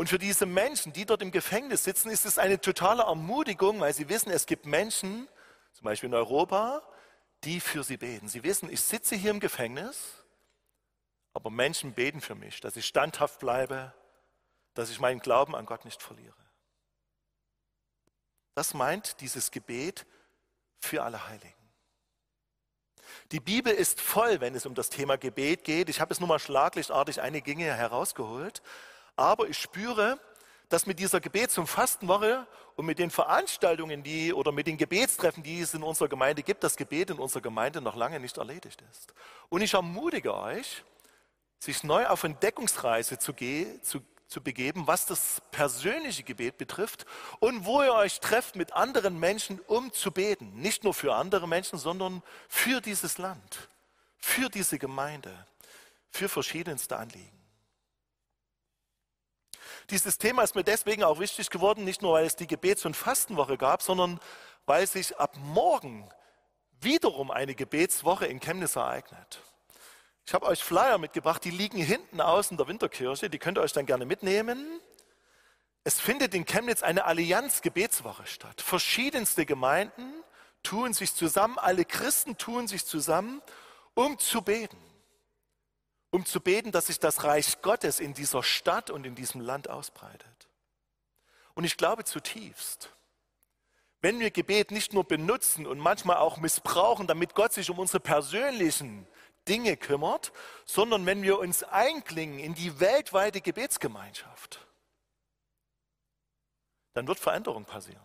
Und 0.00 0.08
für 0.08 0.18
diese 0.18 0.46
Menschen, 0.46 0.94
die 0.94 1.04
dort 1.04 1.20
im 1.20 1.30
Gefängnis 1.30 1.84
sitzen, 1.84 2.08
ist 2.08 2.24
es 2.24 2.38
eine 2.38 2.58
totale 2.58 3.02
Ermutigung, 3.02 3.80
weil 3.80 3.92
sie 3.92 4.08
wissen, 4.08 4.30
es 4.30 4.46
gibt 4.46 4.64
Menschen, 4.64 5.28
zum 5.74 5.84
Beispiel 5.84 6.08
in 6.08 6.14
Europa, 6.14 6.82
die 7.44 7.60
für 7.60 7.84
sie 7.84 7.98
beten. 7.98 8.26
Sie 8.26 8.42
wissen, 8.42 8.70
ich 8.72 8.80
sitze 8.80 9.14
hier 9.14 9.30
im 9.30 9.40
Gefängnis, 9.40 10.24
aber 11.34 11.50
Menschen 11.50 11.92
beten 11.92 12.22
für 12.22 12.34
mich, 12.34 12.62
dass 12.62 12.76
ich 12.76 12.86
standhaft 12.86 13.40
bleibe, 13.40 13.92
dass 14.72 14.88
ich 14.88 15.00
meinen 15.00 15.20
Glauben 15.20 15.54
an 15.54 15.66
Gott 15.66 15.84
nicht 15.84 16.02
verliere. 16.02 16.32
Das 18.54 18.72
meint 18.72 19.20
dieses 19.20 19.50
Gebet 19.50 20.06
für 20.78 21.02
alle 21.02 21.28
Heiligen. 21.28 21.52
Die 23.32 23.40
Bibel 23.40 23.74
ist 23.74 24.00
voll, 24.00 24.40
wenn 24.40 24.54
es 24.54 24.64
um 24.64 24.74
das 24.74 24.88
Thema 24.88 25.18
Gebet 25.18 25.62
geht. 25.62 25.90
Ich 25.90 26.00
habe 26.00 26.14
es 26.14 26.20
nur 26.20 26.28
mal 26.30 26.38
schlaglichtartig 26.38 27.20
einige 27.20 27.44
Dinge 27.44 27.74
herausgeholt. 27.74 28.62
Aber 29.20 29.50
ich 29.50 29.58
spüre, 29.58 30.18
dass 30.70 30.86
mit 30.86 30.98
dieser 30.98 31.20
Gebets- 31.20 31.58
und 31.58 31.66
Fastenwoche 31.66 32.46
und 32.76 32.86
mit 32.86 32.98
den 32.98 33.10
Veranstaltungen, 33.10 34.02
die 34.02 34.32
oder 34.32 34.50
mit 34.50 34.66
den 34.66 34.78
Gebetstreffen, 34.78 35.42
die 35.42 35.60
es 35.60 35.74
in 35.74 35.82
unserer 35.82 36.08
Gemeinde 36.08 36.42
gibt, 36.42 36.64
das 36.64 36.74
Gebet 36.74 37.10
in 37.10 37.18
unserer 37.18 37.42
Gemeinde 37.42 37.82
noch 37.82 37.96
lange 37.96 38.18
nicht 38.18 38.38
erledigt 38.38 38.82
ist. 38.90 39.12
Und 39.50 39.60
ich 39.60 39.74
ermutige 39.74 40.34
euch, 40.34 40.84
sich 41.58 41.84
neu 41.84 42.06
auf 42.06 42.24
Entdeckungsreise 42.24 43.18
zu, 43.18 43.34
zu, 43.82 44.00
zu 44.26 44.42
begeben, 44.42 44.86
was 44.86 45.04
das 45.04 45.42
persönliche 45.50 46.22
Gebet 46.22 46.56
betrifft 46.56 47.04
und 47.40 47.66
wo 47.66 47.82
ihr 47.82 47.92
euch 47.92 48.20
trefft 48.20 48.56
mit 48.56 48.72
anderen 48.72 49.20
Menschen, 49.20 49.60
um 49.66 49.92
zu 49.92 50.12
beten. 50.12 50.54
Nicht 50.54 50.82
nur 50.82 50.94
für 50.94 51.14
andere 51.14 51.46
Menschen, 51.46 51.78
sondern 51.78 52.22
für 52.48 52.80
dieses 52.80 53.18
Land, 53.18 53.68
für 54.16 54.48
diese 54.48 54.78
Gemeinde, 54.78 55.46
für 56.08 56.30
verschiedenste 56.30 56.96
Anliegen. 56.96 57.39
Dieses 59.90 60.18
Thema 60.18 60.42
ist 60.42 60.54
mir 60.54 60.62
deswegen 60.62 61.02
auch 61.02 61.18
wichtig 61.18 61.50
geworden, 61.50 61.84
nicht 61.84 62.00
nur 62.00 62.12
weil 62.12 62.24
es 62.24 62.36
die 62.36 62.46
Gebets- 62.46 62.86
und 62.86 62.96
Fastenwoche 62.96 63.58
gab, 63.58 63.82
sondern 63.82 64.20
weil 64.64 64.86
sich 64.86 65.18
ab 65.18 65.36
morgen 65.42 66.08
wiederum 66.80 67.30
eine 67.32 67.56
Gebetswoche 67.56 68.26
in 68.26 68.38
Chemnitz 68.38 68.76
ereignet. 68.76 69.40
Ich 70.24 70.32
habe 70.32 70.46
euch 70.46 70.62
Flyer 70.62 70.98
mitgebracht, 70.98 71.44
die 71.44 71.50
liegen 71.50 71.78
hinten 71.78 72.20
außen 72.20 72.56
der 72.56 72.68
Winterkirche, 72.68 73.28
die 73.28 73.38
könnt 73.38 73.58
ihr 73.58 73.62
euch 73.62 73.72
dann 73.72 73.86
gerne 73.86 74.06
mitnehmen. 74.06 74.80
Es 75.82 75.98
findet 75.98 76.34
in 76.34 76.44
Chemnitz 76.44 76.84
eine 76.84 77.04
Allianz-Gebetswoche 77.04 78.26
statt. 78.26 78.60
Verschiedenste 78.60 79.44
Gemeinden 79.44 80.12
tun 80.62 80.92
sich 80.92 81.14
zusammen, 81.14 81.58
alle 81.58 81.84
Christen 81.84 82.36
tun 82.38 82.68
sich 82.68 82.86
zusammen, 82.86 83.42
um 83.94 84.18
zu 84.20 84.42
beten. 84.42 84.78
Um 86.10 86.26
zu 86.26 86.40
beten, 86.40 86.72
dass 86.72 86.88
sich 86.88 86.98
das 86.98 87.24
Reich 87.24 87.62
Gottes 87.62 88.00
in 88.00 88.14
dieser 88.14 88.42
Stadt 88.42 88.90
und 88.90 89.06
in 89.06 89.14
diesem 89.14 89.40
Land 89.40 89.68
ausbreitet. 89.70 90.48
Und 91.54 91.64
ich 91.64 91.76
glaube 91.76 92.04
zutiefst, 92.04 92.90
wenn 94.00 94.18
wir 94.18 94.30
Gebet 94.30 94.70
nicht 94.70 94.92
nur 94.92 95.04
benutzen 95.04 95.66
und 95.66 95.78
manchmal 95.78 96.16
auch 96.16 96.38
missbrauchen, 96.38 97.06
damit 97.06 97.34
Gott 97.34 97.52
sich 97.52 97.68
um 97.70 97.78
unsere 97.78 98.00
persönlichen 98.00 99.06
Dinge 99.46 99.76
kümmert, 99.76 100.32
sondern 100.64 101.04
wenn 101.06 101.22
wir 101.22 101.38
uns 101.38 101.62
einklingen 101.62 102.38
in 102.38 102.54
die 102.54 102.80
weltweite 102.80 103.40
Gebetsgemeinschaft, 103.40 104.66
dann 106.94 107.06
wird 107.06 107.18
Veränderung 107.18 107.64
passieren. 107.64 108.02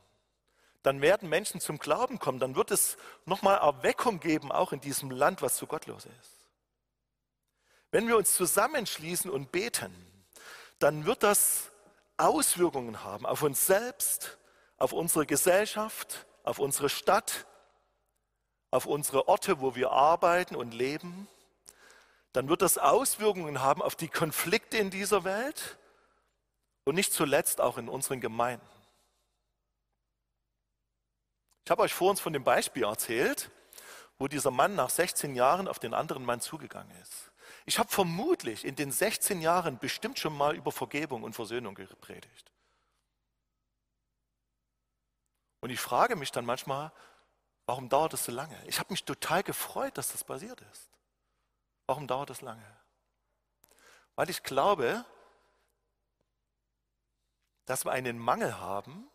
Dann 0.84 1.02
werden 1.02 1.30
Menschen 1.30 1.60
zum 1.62 1.80
Glauben 1.80 2.20
kommen, 2.20 2.40
dann 2.40 2.56
wird 2.56 2.72
es 2.72 2.98
nochmal 3.26 3.58
Erweckung 3.58 4.20
geben, 4.20 4.52
auch 4.52 4.72
in 4.72 4.82
diesem 4.82 5.10
Land, 5.10 5.42
was 5.42 5.56
zu 5.56 5.66
gottlos 5.66 6.06
ist. 6.06 6.35
Wenn 7.96 8.10
wir 8.10 8.18
uns 8.18 8.34
zusammenschließen 8.34 9.32
und 9.32 9.54
beten, 9.54 9.96
dann 10.80 11.06
wird 11.06 11.24
das 11.24 11.72
Auswirkungen 12.18 13.06
haben 13.06 13.26
auf 13.26 13.42
uns 13.42 13.68
selbst, 13.68 14.38
auf 14.76 14.92
unsere 14.92 15.26
Gesellschaft, 15.26 16.26
auf 16.44 16.60
unsere 16.60 16.90
Stadt, 16.90 17.46
auf 18.70 18.86
unsere 18.86 19.30
Orte, 19.30 19.62
wo 19.62 19.76
wir 19.76 19.92
arbeiten 19.92 20.58
und 20.58 20.74
leben, 20.74 21.30
dann 22.34 22.50
wird 22.50 22.62
das 22.62 22.78
Auswirkungen 22.78 23.62
haben 23.62 23.82
auf 23.82 23.96
die 23.96 24.10
Konflikte 24.10 24.78
in 24.78 24.90
dieser 24.90 25.24
Welt 25.24 25.78
und 26.84 26.96
nicht 26.96 27.14
zuletzt 27.14 27.62
auch 27.62 27.78
in 27.78 27.88
unseren 27.88 28.20
Gemeinden. 28.20 28.68
Ich 31.64 31.72
habe 31.72 31.84
euch 31.84 31.94
vor 31.94 32.10
uns 32.10 32.20
von 32.20 32.34
dem 32.34 32.44
Beispiel 32.44 32.84
erzählt, 32.84 33.52
wo 34.20 34.28
dieser 34.28 34.52
Mann 34.52 34.76
nach 34.76 34.90
16 34.90 35.34
Jahren 35.34 35.70
auf 35.70 35.80
den 35.80 35.94
anderen 35.94 36.26
Mann 36.26 36.42
zugegangen 36.42 36.94
ist. 37.02 37.32
Ich 37.66 37.80
habe 37.80 37.90
vermutlich 37.90 38.64
in 38.64 38.76
den 38.76 38.92
16 38.92 39.42
Jahren 39.42 39.80
bestimmt 39.80 40.20
schon 40.20 40.38
mal 40.38 40.56
über 40.56 40.72
Vergebung 40.72 41.24
und 41.24 41.34
Versöhnung 41.34 41.74
gepredigt. 41.74 42.52
Und 45.62 45.72
ich 45.72 45.80
frage 45.80 46.16
mich 46.16 46.32
dann 46.32 46.46
manchmal, 46.46 46.92
warum 47.66 47.90
dauert 47.90 48.14
es 48.14 48.26
so 48.26 48.32
lange? 48.32 48.56
Ich 48.68 48.80
habe 48.80 48.94
mich 48.94 49.04
total 49.04 49.42
gefreut, 49.42 49.98
dass 49.98 50.12
das 50.12 50.24
passiert 50.24 50.62
ist. 50.72 50.92
Warum 51.88 52.08
dauert 52.08 52.30
es 52.30 52.42
lange? 52.42 52.66
Weil 54.16 54.30
ich 54.30 54.44
glaube, 54.44 55.04
dass 57.66 57.84
wir 57.84 57.92
einen 57.92 58.20
Mangel 58.20 58.60
haben, 58.60 59.10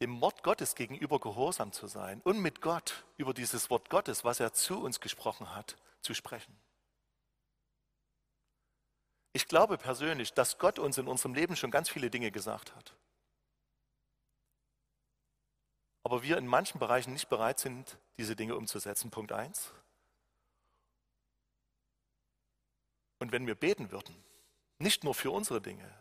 dem 0.00 0.20
Wort 0.20 0.42
Gottes 0.42 0.74
gegenüber 0.74 1.20
gehorsam 1.20 1.72
zu 1.72 1.86
sein 1.86 2.20
und 2.22 2.40
mit 2.40 2.60
Gott 2.60 3.04
über 3.16 3.32
dieses 3.32 3.70
Wort 3.70 3.88
Gottes, 3.88 4.24
was 4.24 4.40
er 4.40 4.52
zu 4.52 4.80
uns 4.80 5.00
gesprochen 5.00 5.54
hat, 5.54 5.76
zu 6.06 6.14
sprechen. 6.14 6.56
Ich 9.32 9.48
glaube 9.48 9.76
persönlich, 9.76 10.32
dass 10.32 10.56
Gott 10.58 10.78
uns 10.78 10.96
in 10.96 11.08
unserem 11.08 11.34
Leben 11.34 11.56
schon 11.56 11.70
ganz 11.70 11.90
viele 11.90 12.08
Dinge 12.08 12.30
gesagt 12.30 12.74
hat. 12.74 12.96
Aber 16.04 16.22
wir 16.22 16.38
in 16.38 16.46
manchen 16.46 16.78
Bereichen 16.78 17.12
nicht 17.12 17.28
bereit 17.28 17.58
sind, 17.58 17.98
diese 18.16 18.36
Dinge 18.36 18.56
umzusetzen. 18.56 19.10
Punkt 19.10 19.32
1. 19.32 19.74
Und 23.18 23.32
wenn 23.32 23.46
wir 23.46 23.56
beten 23.56 23.90
würden, 23.90 24.14
nicht 24.78 25.02
nur 25.04 25.14
für 25.14 25.32
unsere 25.32 25.60
Dinge, 25.60 25.92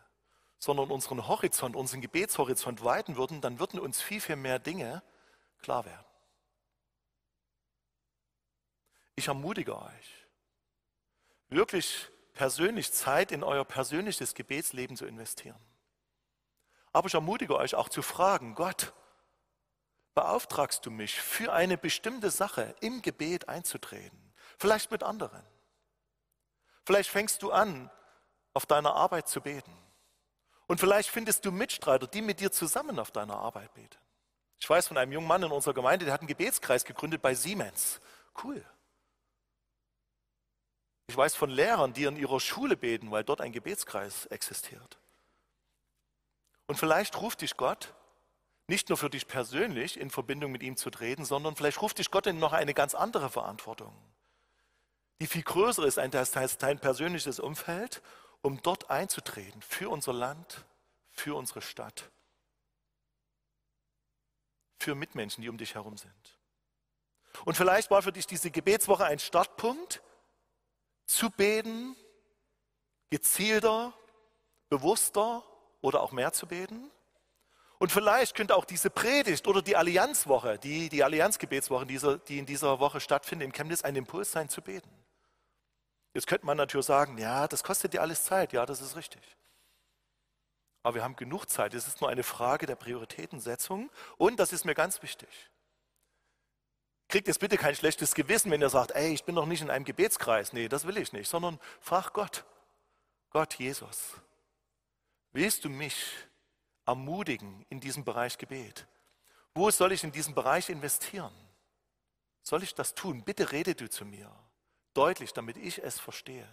sondern 0.59 0.91
unseren 0.91 1.27
Horizont, 1.27 1.75
unseren 1.75 2.01
Gebetshorizont 2.01 2.83
weiten 2.83 3.17
würden, 3.17 3.41
dann 3.41 3.59
würden 3.59 3.79
uns 3.79 4.01
viel, 4.01 4.21
viel 4.21 4.35
mehr 4.35 4.59
Dinge 4.59 5.01
klar 5.59 5.85
werden. 5.85 6.04
Ich 9.15 9.27
ermutige 9.27 9.77
euch, 9.77 10.27
wirklich 11.47 12.09
persönlich 12.33 12.91
Zeit 12.91 13.31
in 13.31 13.43
euer 13.43 13.65
persönliches 13.65 14.33
Gebetsleben 14.33 14.97
zu 14.97 15.05
investieren. 15.05 15.59
Aber 16.91 17.07
ich 17.07 17.13
ermutige 17.13 17.55
euch 17.55 17.75
auch 17.75 17.89
zu 17.89 18.01
fragen, 18.01 18.55
Gott, 18.55 18.93
beauftragst 20.13 20.85
du 20.85 20.91
mich 20.91 21.19
für 21.19 21.51
eine 21.53 21.77
bestimmte 21.77 22.29
Sache 22.29 22.75
im 22.81 23.01
Gebet 23.01 23.49
einzutreten? 23.49 24.33
Vielleicht 24.57 24.91
mit 24.91 25.03
anderen. 25.03 25.43
Vielleicht 26.85 27.09
fängst 27.09 27.41
du 27.41 27.51
an, 27.51 27.89
auf 28.53 28.65
deiner 28.65 28.95
Arbeit 28.95 29.27
zu 29.27 29.41
beten. 29.41 29.75
Und 30.67 30.79
vielleicht 30.79 31.09
findest 31.09 31.45
du 31.45 31.51
Mitstreiter, 31.51 32.07
die 32.07 32.21
mit 32.21 32.39
dir 32.39 32.51
zusammen 32.51 32.99
auf 32.99 33.11
deiner 33.11 33.35
Arbeit 33.35 33.73
beten. 33.73 33.97
Ich 34.59 34.69
weiß 34.69 34.87
von 34.87 34.97
einem 34.97 35.11
jungen 35.11 35.27
Mann 35.27 35.43
in 35.43 35.51
unserer 35.51 35.73
Gemeinde, 35.73 36.05
der 36.05 36.13
hat 36.13 36.21
einen 36.21 36.27
Gebetskreis 36.27 36.85
gegründet 36.85 37.21
bei 37.21 37.35
Siemens. 37.35 37.99
Cool. 38.43 38.65
Ich 41.07 41.15
weiß 41.15 41.35
von 41.35 41.49
Lehrern, 41.49 41.93
die 41.93 42.03
in 42.05 42.17
ihrer 42.17 42.39
Schule 42.39 42.75
beten, 42.75 43.11
weil 43.11 43.23
dort 43.23 43.41
ein 43.41 43.51
Gebetskreis 43.51 44.25
existiert. 44.27 44.99
Und 46.67 46.77
vielleicht 46.77 47.21
ruft 47.21 47.41
dich 47.41 47.57
Gott, 47.57 47.93
nicht 48.67 48.89
nur 48.89 48.97
für 48.97 49.09
dich 49.09 49.27
persönlich 49.27 49.99
in 49.99 50.09
Verbindung 50.09 50.51
mit 50.51 50.63
ihm 50.63 50.77
zu 50.77 50.89
treten, 50.89 51.23
sondern 51.25 51.55
vielleicht 51.55 51.81
ruft 51.81 51.99
dich 51.99 52.09
Gott 52.09 52.25
in 52.25 52.39
noch 52.39 52.53
eine 52.53 52.73
ganz 52.73 52.95
andere 52.95 53.29
Verantwortung 53.29 53.93
die 55.21 55.27
viel 55.27 55.43
größer 55.43 55.85
ist, 55.85 55.97
das 55.97 56.35
heißt 56.35 56.61
dein 56.61 56.79
persönliches 56.79 57.39
Umfeld, 57.39 58.01
um 58.41 58.61
dort 58.61 58.89
einzutreten 58.89 59.61
für 59.61 59.89
unser 59.89 60.13
Land, 60.13 60.65
für 61.09 61.35
unsere 61.35 61.61
Stadt, 61.61 62.11
für 64.79 64.95
Mitmenschen, 64.95 65.41
die 65.41 65.49
um 65.49 65.57
dich 65.57 65.75
herum 65.75 65.97
sind. 65.97 66.39
Und 67.45 67.55
vielleicht 67.55 67.91
war 67.91 68.01
für 68.01 68.11
dich 68.11 68.27
diese 68.27 68.51
Gebetswoche 68.51 69.05
ein 69.05 69.19
Startpunkt, 69.19 70.01
zu 71.05 71.29
beten, 71.29 71.95
gezielter, 73.09 73.93
bewusster 74.69 75.43
oder 75.81 76.01
auch 76.01 76.11
mehr 76.11 76.33
zu 76.33 76.47
beten. 76.47 76.91
Und 77.77 77.91
vielleicht 77.91 78.35
könnte 78.35 78.55
auch 78.55 78.65
diese 78.65 78.89
Predigt 78.89 79.47
oder 79.47 79.61
die 79.61 79.75
Allianzwoche, 79.75 80.57
die, 80.57 80.89
die 80.89 81.03
Allianzgebetswoche, 81.03 81.85
die 81.85 82.39
in 82.39 82.45
dieser 82.45 82.79
Woche 82.79 82.99
stattfindet 82.99 83.45
in 83.45 83.51
Chemnitz, 83.51 83.83
ein 83.83 83.95
Impuls 83.95 84.31
sein 84.31 84.49
zu 84.49 84.61
beten. 84.61 84.89
Jetzt 86.13 86.27
könnte 86.27 86.45
man 86.45 86.55
natürlich 86.55 86.85
sagen, 86.85 87.17
ja, 87.17 87.47
das 87.47 87.63
kostet 87.63 87.93
dir 87.93 88.01
alles 88.01 88.23
Zeit. 88.23 88.53
Ja, 88.53 88.65
das 88.65 88.79
ist 88.79 88.95
richtig. 88.95 89.21
Aber 90.81 90.95
wir 90.95 91.03
haben 91.03 91.17
genug 91.17 91.49
Zeit. 91.49 91.73
Es 91.73 91.87
ist 91.87 91.99
nur 91.99 92.09
eine 92.09 92.23
Frage 92.23 92.65
der 92.65 92.75
Prioritätensetzung. 92.75 93.91
Und 94.17 94.39
das 94.39 94.53
ist 94.53 94.63
mir 94.63 94.75
ganz 94.75 95.01
wichtig. 95.01 95.27
Kriegt 97.15 97.29
jetzt 97.29 97.39
bitte 97.39 97.55
kein 97.55 97.73
schlechtes 97.73 98.13
Gewissen, 98.13 98.51
wenn 98.51 98.59
ihr 98.59 98.69
sagt, 98.69 98.91
ey, 98.91 99.13
ich 99.13 99.23
bin 99.23 99.35
noch 99.35 99.45
nicht 99.45 99.61
in 99.61 99.69
einem 99.69 99.85
Gebetskreis. 99.85 100.51
Nee, 100.51 100.67
das 100.67 100.85
will 100.85 100.97
ich 100.97 101.13
nicht. 101.13 101.29
Sondern 101.29 101.61
frag 101.79 102.11
Gott. 102.11 102.43
Gott, 103.29 103.53
Jesus, 103.53 104.15
willst 105.31 105.63
du 105.63 105.69
mich 105.69 105.95
ermutigen 106.85 107.65
in 107.69 107.79
diesem 107.79 108.03
Bereich 108.03 108.37
Gebet? 108.37 108.85
Wo 109.53 109.71
soll 109.71 109.93
ich 109.93 110.03
in 110.03 110.11
diesem 110.11 110.35
Bereich 110.35 110.67
investieren? 110.67 111.31
Soll 112.43 112.63
ich 112.63 112.75
das 112.75 112.93
tun? 112.93 113.23
Bitte 113.23 113.49
rede 113.53 113.75
du 113.75 113.89
zu 113.89 114.03
mir 114.03 114.29
deutlich, 114.93 115.31
damit 115.31 115.55
ich 115.55 115.81
es 115.81 115.97
verstehe. 116.01 116.49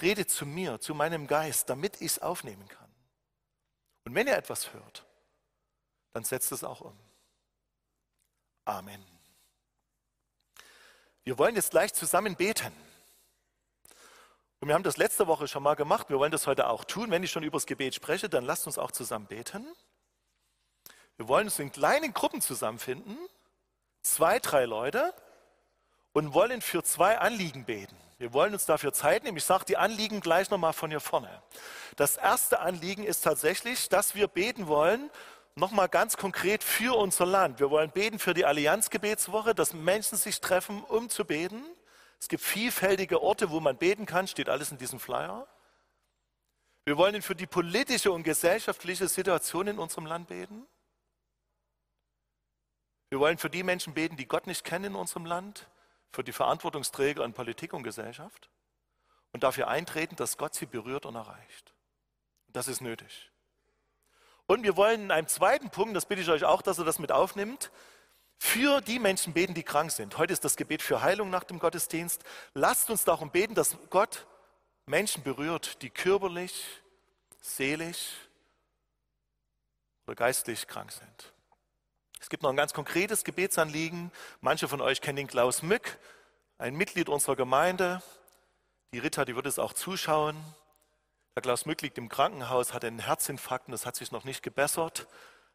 Rede 0.00 0.26
zu 0.26 0.46
mir, 0.46 0.80
zu 0.80 0.94
meinem 0.94 1.26
Geist, 1.26 1.68
damit 1.68 1.96
ich 1.96 2.12
es 2.12 2.18
aufnehmen 2.20 2.66
kann. 2.66 2.90
Und 4.06 4.14
wenn 4.14 4.26
ihr 4.26 4.38
etwas 4.38 4.72
hört, 4.72 5.04
dann 6.12 6.24
setzt 6.24 6.50
es 6.50 6.64
auch 6.64 6.80
um. 6.80 6.98
Amen. 8.64 9.17
Wir 11.28 11.36
wollen 11.36 11.56
jetzt 11.56 11.72
gleich 11.72 11.92
zusammen 11.92 12.36
beten. 12.36 12.72
Und 14.60 14.68
wir 14.68 14.74
haben 14.74 14.82
das 14.82 14.96
letzte 14.96 15.26
Woche 15.26 15.46
schon 15.46 15.62
mal 15.62 15.74
gemacht. 15.74 16.08
Wir 16.08 16.18
wollen 16.18 16.32
das 16.32 16.46
heute 16.46 16.68
auch 16.68 16.84
tun. 16.84 17.10
Wenn 17.10 17.22
ich 17.22 17.30
schon 17.30 17.42
über 17.42 17.58
das 17.58 17.66
Gebet 17.66 17.94
spreche, 17.94 18.30
dann 18.30 18.46
lasst 18.46 18.66
uns 18.66 18.78
auch 18.78 18.92
zusammen 18.92 19.26
beten. 19.26 19.66
Wir 21.18 21.28
wollen 21.28 21.48
uns 21.48 21.58
in 21.58 21.70
kleinen 21.70 22.14
Gruppen 22.14 22.40
zusammenfinden. 22.40 23.18
Zwei, 24.00 24.38
drei 24.38 24.64
Leute 24.64 25.12
und 26.14 26.32
wollen 26.32 26.62
für 26.62 26.82
zwei 26.82 27.18
Anliegen 27.18 27.66
beten. 27.66 27.98
Wir 28.16 28.32
wollen 28.32 28.54
uns 28.54 28.64
dafür 28.64 28.94
Zeit 28.94 29.24
nehmen. 29.24 29.36
Ich 29.36 29.44
sage 29.44 29.66
die 29.66 29.76
Anliegen 29.76 30.22
gleich 30.22 30.48
nochmal 30.48 30.72
von 30.72 30.88
hier 30.88 30.98
vorne. 30.98 31.42
Das 31.96 32.16
erste 32.16 32.60
Anliegen 32.60 33.04
ist 33.04 33.20
tatsächlich, 33.20 33.90
dass 33.90 34.14
wir 34.14 34.28
beten 34.28 34.66
wollen, 34.66 35.10
nochmal 35.58 35.88
ganz 35.88 36.16
konkret 36.16 36.64
für 36.64 36.96
unser 36.96 37.26
Land. 37.26 37.60
Wir 37.60 37.70
wollen 37.70 37.90
beten 37.90 38.18
für 38.18 38.34
die 38.34 38.44
Allianzgebetswoche, 38.44 39.54
dass 39.54 39.74
Menschen 39.74 40.16
sich 40.16 40.40
treffen, 40.40 40.82
um 40.84 41.10
zu 41.10 41.24
beten. 41.24 41.62
Es 42.20 42.28
gibt 42.28 42.42
vielfältige 42.42 43.22
Orte, 43.22 43.50
wo 43.50 43.60
man 43.60 43.76
beten 43.76 44.06
kann, 44.06 44.26
steht 44.26 44.48
alles 44.48 44.70
in 44.70 44.78
diesem 44.78 44.98
Flyer. 44.98 45.46
Wir 46.84 46.96
wollen 46.96 47.20
für 47.22 47.34
die 47.34 47.46
politische 47.46 48.10
und 48.12 48.22
gesellschaftliche 48.22 49.08
Situation 49.08 49.66
in 49.66 49.78
unserem 49.78 50.06
Land 50.06 50.28
beten. 50.28 50.66
Wir 53.10 53.20
wollen 53.20 53.38
für 53.38 53.50
die 53.50 53.62
Menschen 53.62 53.94
beten, 53.94 54.16
die 54.16 54.26
Gott 54.26 54.46
nicht 54.46 54.64
kennen 54.64 54.86
in 54.86 54.94
unserem 54.94 55.26
Land 55.26 55.68
für 56.12 56.24
die 56.24 56.32
Verantwortungsträger 56.32 57.24
in 57.24 57.32
Politik 57.32 57.72
und 57.72 57.82
Gesellschaft 57.82 58.50
und 59.32 59.42
dafür 59.42 59.68
eintreten, 59.68 60.16
dass 60.16 60.36
Gott 60.36 60.54
sie 60.54 60.66
berührt 60.66 61.06
und 61.06 61.14
erreicht. 61.14 61.74
Das 62.48 62.68
ist 62.68 62.80
nötig. 62.80 63.27
Und 64.48 64.62
wir 64.62 64.78
wollen 64.78 65.02
in 65.02 65.10
einem 65.10 65.28
zweiten 65.28 65.68
Punkt, 65.68 65.94
das 65.94 66.06
bitte 66.06 66.22
ich 66.22 66.30
euch 66.30 66.44
auch, 66.44 66.62
dass 66.62 66.78
ihr 66.78 66.84
das 66.84 66.98
mit 66.98 67.12
aufnimmt, 67.12 67.70
für 68.38 68.80
die 68.80 68.98
Menschen 68.98 69.34
beten, 69.34 69.52
die 69.52 69.62
krank 69.62 69.90
sind. 69.90 70.16
Heute 70.16 70.32
ist 70.32 70.42
das 70.42 70.56
Gebet 70.56 70.80
für 70.80 71.02
Heilung 71.02 71.28
nach 71.28 71.44
dem 71.44 71.58
Gottesdienst. 71.58 72.24
Lasst 72.54 72.88
uns 72.88 73.04
darum 73.04 73.30
beten, 73.30 73.54
dass 73.54 73.76
Gott 73.90 74.26
Menschen 74.86 75.22
berührt, 75.22 75.82
die 75.82 75.90
körperlich, 75.90 76.64
seelisch 77.42 78.12
oder 80.06 80.14
geistlich 80.14 80.66
krank 80.66 80.92
sind. 80.92 81.32
Es 82.18 82.30
gibt 82.30 82.42
noch 82.42 82.48
ein 82.48 82.56
ganz 82.56 82.72
konkretes 82.72 83.24
Gebetsanliegen. 83.24 84.10
Manche 84.40 84.66
von 84.66 84.80
euch 84.80 85.02
kennen 85.02 85.16
den 85.16 85.26
Klaus 85.26 85.62
Mück, 85.62 85.98
ein 86.56 86.74
Mitglied 86.74 87.10
unserer 87.10 87.36
Gemeinde. 87.36 88.02
Die 88.94 88.98
Rita, 88.98 89.26
die 89.26 89.36
wird 89.36 89.44
es 89.44 89.58
auch 89.58 89.74
zuschauen. 89.74 90.42
Der 91.38 91.42
Klaus 91.42 91.66
Mück 91.66 91.82
liegt 91.82 91.96
im 91.98 92.08
Krankenhaus, 92.08 92.72
hat 92.72 92.84
einen 92.84 92.98
Herzinfarkt 92.98 93.68
und 93.68 93.70
das 93.70 93.86
hat 93.86 93.94
sich 93.94 94.10
noch 94.10 94.24
nicht 94.24 94.42
gebessert. 94.42 95.06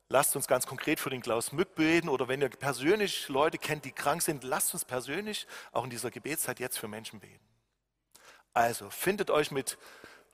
Lasst 0.08 0.34
uns 0.34 0.48
ganz 0.48 0.66
konkret 0.66 0.98
für 0.98 1.10
den 1.10 1.22
Klaus 1.22 1.52
Mück 1.52 1.76
beten 1.76 2.08
oder 2.08 2.30
wenn 2.30 2.42
ihr 2.42 2.48
persönlich 2.48 3.28
Leute 3.28 3.58
kennt, 3.58 3.84
die 3.84 3.92
krank 3.92 4.22
sind, 4.22 4.46
lasst 4.46 4.74
uns 4.74 4.86
persönlich 4.86 5.46
auch 5.74 5.84
in 5.84 5.90
dieser 5.90 6.10
Gebetszeit 6.10 6.62
jetzt 6.62 6.80
für 6.80 6.88
Menschen 6.88 7.20
beten. 7.20 7.46
Also 8.54 8.90
findet 8.92 9.30
euch 9.30 9.52
mit 9.52 9.78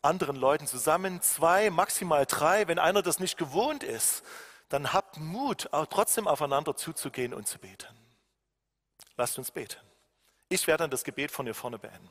anderen 0.03 0.35
Leuten 0.35 0.67
zusammen, 0.67 1.19
zwei, 1.23 1.71
maximal 1.71 2.27
drei, 2.27 2.67
wenn 2.67 2.77
einer 2.77 3.01
das 3.01 3.19
nicht 3.19 3.35
gewohnt 3.35 3.83
ist 3.83 4.23
dann 4.69 4.93
habt 4.93 5.17
Mut, 5.17 5.73
auch 5.73 5.88
trotzdem 5.88 6.27
aufeinander 6.27 6.75
zuzugehen 6.75 7.33
und 7.33 7.47
zu 7.47 7.57
beten. 7.57 7.88
Lasst 9.17 9.39
uns 9.39 9.49
beten. 9.49 9.81
Ich 10.47 10.67
werde 10.67 10.83
dann 10.83 10.91
das 10.91 11.03
Gebet 11.03 11.31
von 11.31 11.47
hier 11.47 11.55
vorne 11.55 11.79
beenden. 11.79 12.07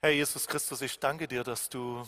Herr 0.00 0.10
Jesus 0.10 0.46
Christus, 0.46 0.80
ich 0.80 1.00
danke 1.00 1.26
dir, 1.26 1.42
dass 1.42 1.68
du 1.68 2.06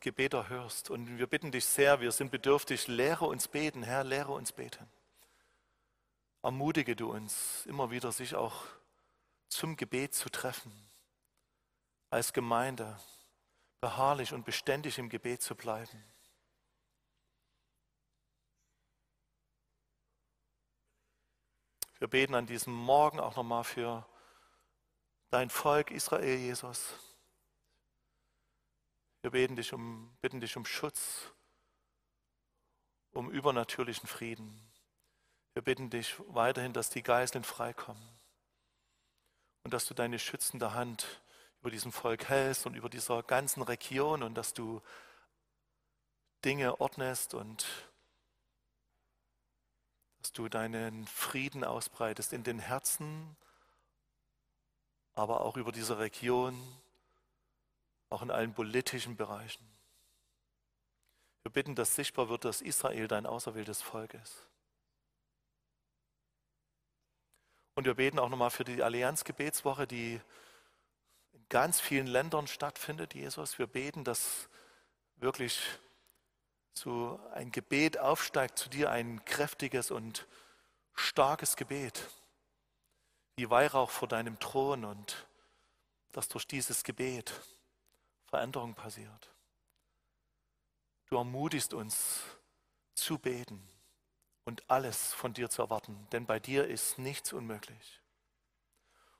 Gebet 0.00 0.34
erhörst. 0.34 0.90
Und 0.90 1.16
wir 1.16 1.28
bitten 1.28 1.52
dich 1.52 1.64
sehr, 1.64 2.00
wir 2.00 2.10
sind 2.10 2.32
bedürftig, 2.32 2.88
lehre 2.88 3.26
uns 3.26 3.46
beten, 3.46 3.84
Herr, 3.84 4.02
lehre 4.02 4.32
uns 4.32 4.50
beten. 4.50 4.90
Ermutige 6.42 6.96
du 6.96 7.12
uns 7.12 7.64
immer 7.66 7.92
wieder, 7.92 8.10
sich 8.10 8.34
auch 8.34 8.64
zum 9.48 9.76
Gebet 9.76 10.16
zu 10.16 10.28
treffen, 10.28 10.72
als 12.10 12.32
Gemeinde 12.32 12.98
beharrlich 13.80 14.32
und 14.32 14.44
beständig 14.44 14.98
im 14.98 15.08
Gebet 15.08 15.40
zu 15.40 15.54
bleiben. 15.54 16.04
Wir 22.00 22.08
beten 22.08 22.34
an 22.34 22.46
diesem 22.46 22.74
Morgen 22.74 23.20
auch 23.20 23.36
nochmal 23.36 23.62
für 23.62 24.04
dein 25.34 25.50
Volk 25.50 25.90
Israel, 25.90 26.36
Jesus. 26.38 26.94
Wir 29.20 29.32
beten 29.32 29.56
dich 29.56 29.72
um, 29.72 30.16
bitten 30.20 30.40
dich 30.40 30.56
um 30.56 30.64
Schutz, 30.64 31.32
um 33.10 33.28
übernatürlichen 33.32 34.06
Frieden. 34.06 34.70
Wir 35.54 35.62
bitten 35.62 35.90
dich 35.90 36.14
weiterhin, 36.28 36.72
dass 36.72 36.88
die 36.88 37.02
Geiseln 37.02 37.42
freikommen 37.42 38.00
und 39.64 39.74
dass 39.74 39.86
du 39.86 39.94
deine 39.94 40.20
schützende 40.20 40.72
Hand 40.72 41.20
über 41.60 41.70
diesem 41.72 41.90
Volk 41.90 42.28
hältst 42.28 42.64
und 42.66 42.76
über 42.76 42.88
dieser 42.88 43.24
ganzen 43.24 43.62
Region 43.62 44.22
und 44.22 44.36
dass 44.36 44.54
du 44.54 44.82
Dinge 46.44 46.80
ordnest 46.80 47.34
und 47.34 47.66
dass 50.18 50.32
du 50.32 50.48
deinen 50.48 51.08
Frieden 51.08 51.64
ausbreitest 51.64 52.32
in 52.32 52.44
den 52.44 52.60
Herzen, 52.60 53.36
aber 55.14 55.40
auch 55.42 55.56
über 55.56 55.72
diese 55.72 55.98
Region 55.98 56.56
auch 58.10 58.22
in 58.22 58.30
allen 58.30 58.54
politischen 58.54 59.16
Bereichen. 59.16 59.64
Wir 61.42 61.52
bitten, 61.52 61.74
dass 61.74 61.94
sichtbar 61.94 62.28
wird, 62.28 62.44
dass 62.44 62.62
Israel 62.62 63.06
dein 63.06 63.26
auserwähltes 63.26 63.82
Volk 63.82 64.14
ist. 64.14 64.46
Und 67.74 67.84
wir 67.84 67.94
beten 67.94 68.18
auch 68.18 68.28
nochmal 68.28 68.50
für 68.50 68.64
die 68.64 68.82
Allianzgebetswoche, 68.82 69.86
die 69.86 70.20
in 71.32 71.48
ganz 71.48 71.80
vielen 71.80 72.06
Ländern 72.06 72.46
stattfindet, 72.46 73.14
Jesus. 73.14 73.58
Wir 73.58 73.66
beten, 73.66 74.04
dass 74.04 74.48
wirklich 75.16 75.60
so 76.72 77.20
ein 77.32 77.50
Gebet 77.50 77.98
aufsteigt 77.98 78.58
zu 78.58 78.68
dir, 78.68 78.90
ein 78.90 79.24
kräftiges 79.24 79.90
und 79.90 80.26
starkes 80.94 81.56
Gebet, 81.56 82.08
wie 83.36 83.50
Weihrauch 83.50 83.90
vor 83.90 84.08
deinem 84.08 84.38
Thron 84.38 84.84
und 84.84 85.26
dass 86.12 86.28
durch 86.28 86.46
dieses 86.46 86.84
Gebet 86.84 87.32
Veränderung 88.26 88.74
passiert. 88.74 89.30
Du 91.06 91.16
ermutigst 91.16 91.74
uns 91.74 92.20
zu 92.94 93.18
beten 93.18 93.62
und 94.44 94.68
alles 94.68 95.12
von 95.12 95.32
dir 95.32 95.50
zu 95.50 95.62
erwarten, 95.62 96.06
denn 96.12 96.26
bei 96.26 96.38
dir 96.38 96.66
ist 96.66 96.98
nichts 96.98 97.32
unmöglich. 97.32 98.00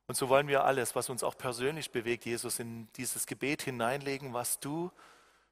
Und 0.07 0.17
so 0.17 0.29
wollen 0.29 0.49
wir 0.49 0.65
alles, 0.65 0.95
was 0.95 1.09
uns 1.09 1.23
auch 1.23 1.37
persönlich 1.37 1.91
bewegt, 1.91 2.27
Jesus, 2.27 2.59
in 2.59 2.93
dieses 2.93 3.27
Gebet 3.27 3.63
hineinlegen, 3.63 4.35
was 4.35 4.61
du 4.61 4.91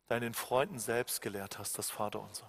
deinen 0.08 0.34
Freunden 0.34 0.78
selbst 0.78 1.22
gelehrt 1.22 1.58
hast, 1.58 1.78
das 1.78 1.90
Vaterunser. 1.90 2.48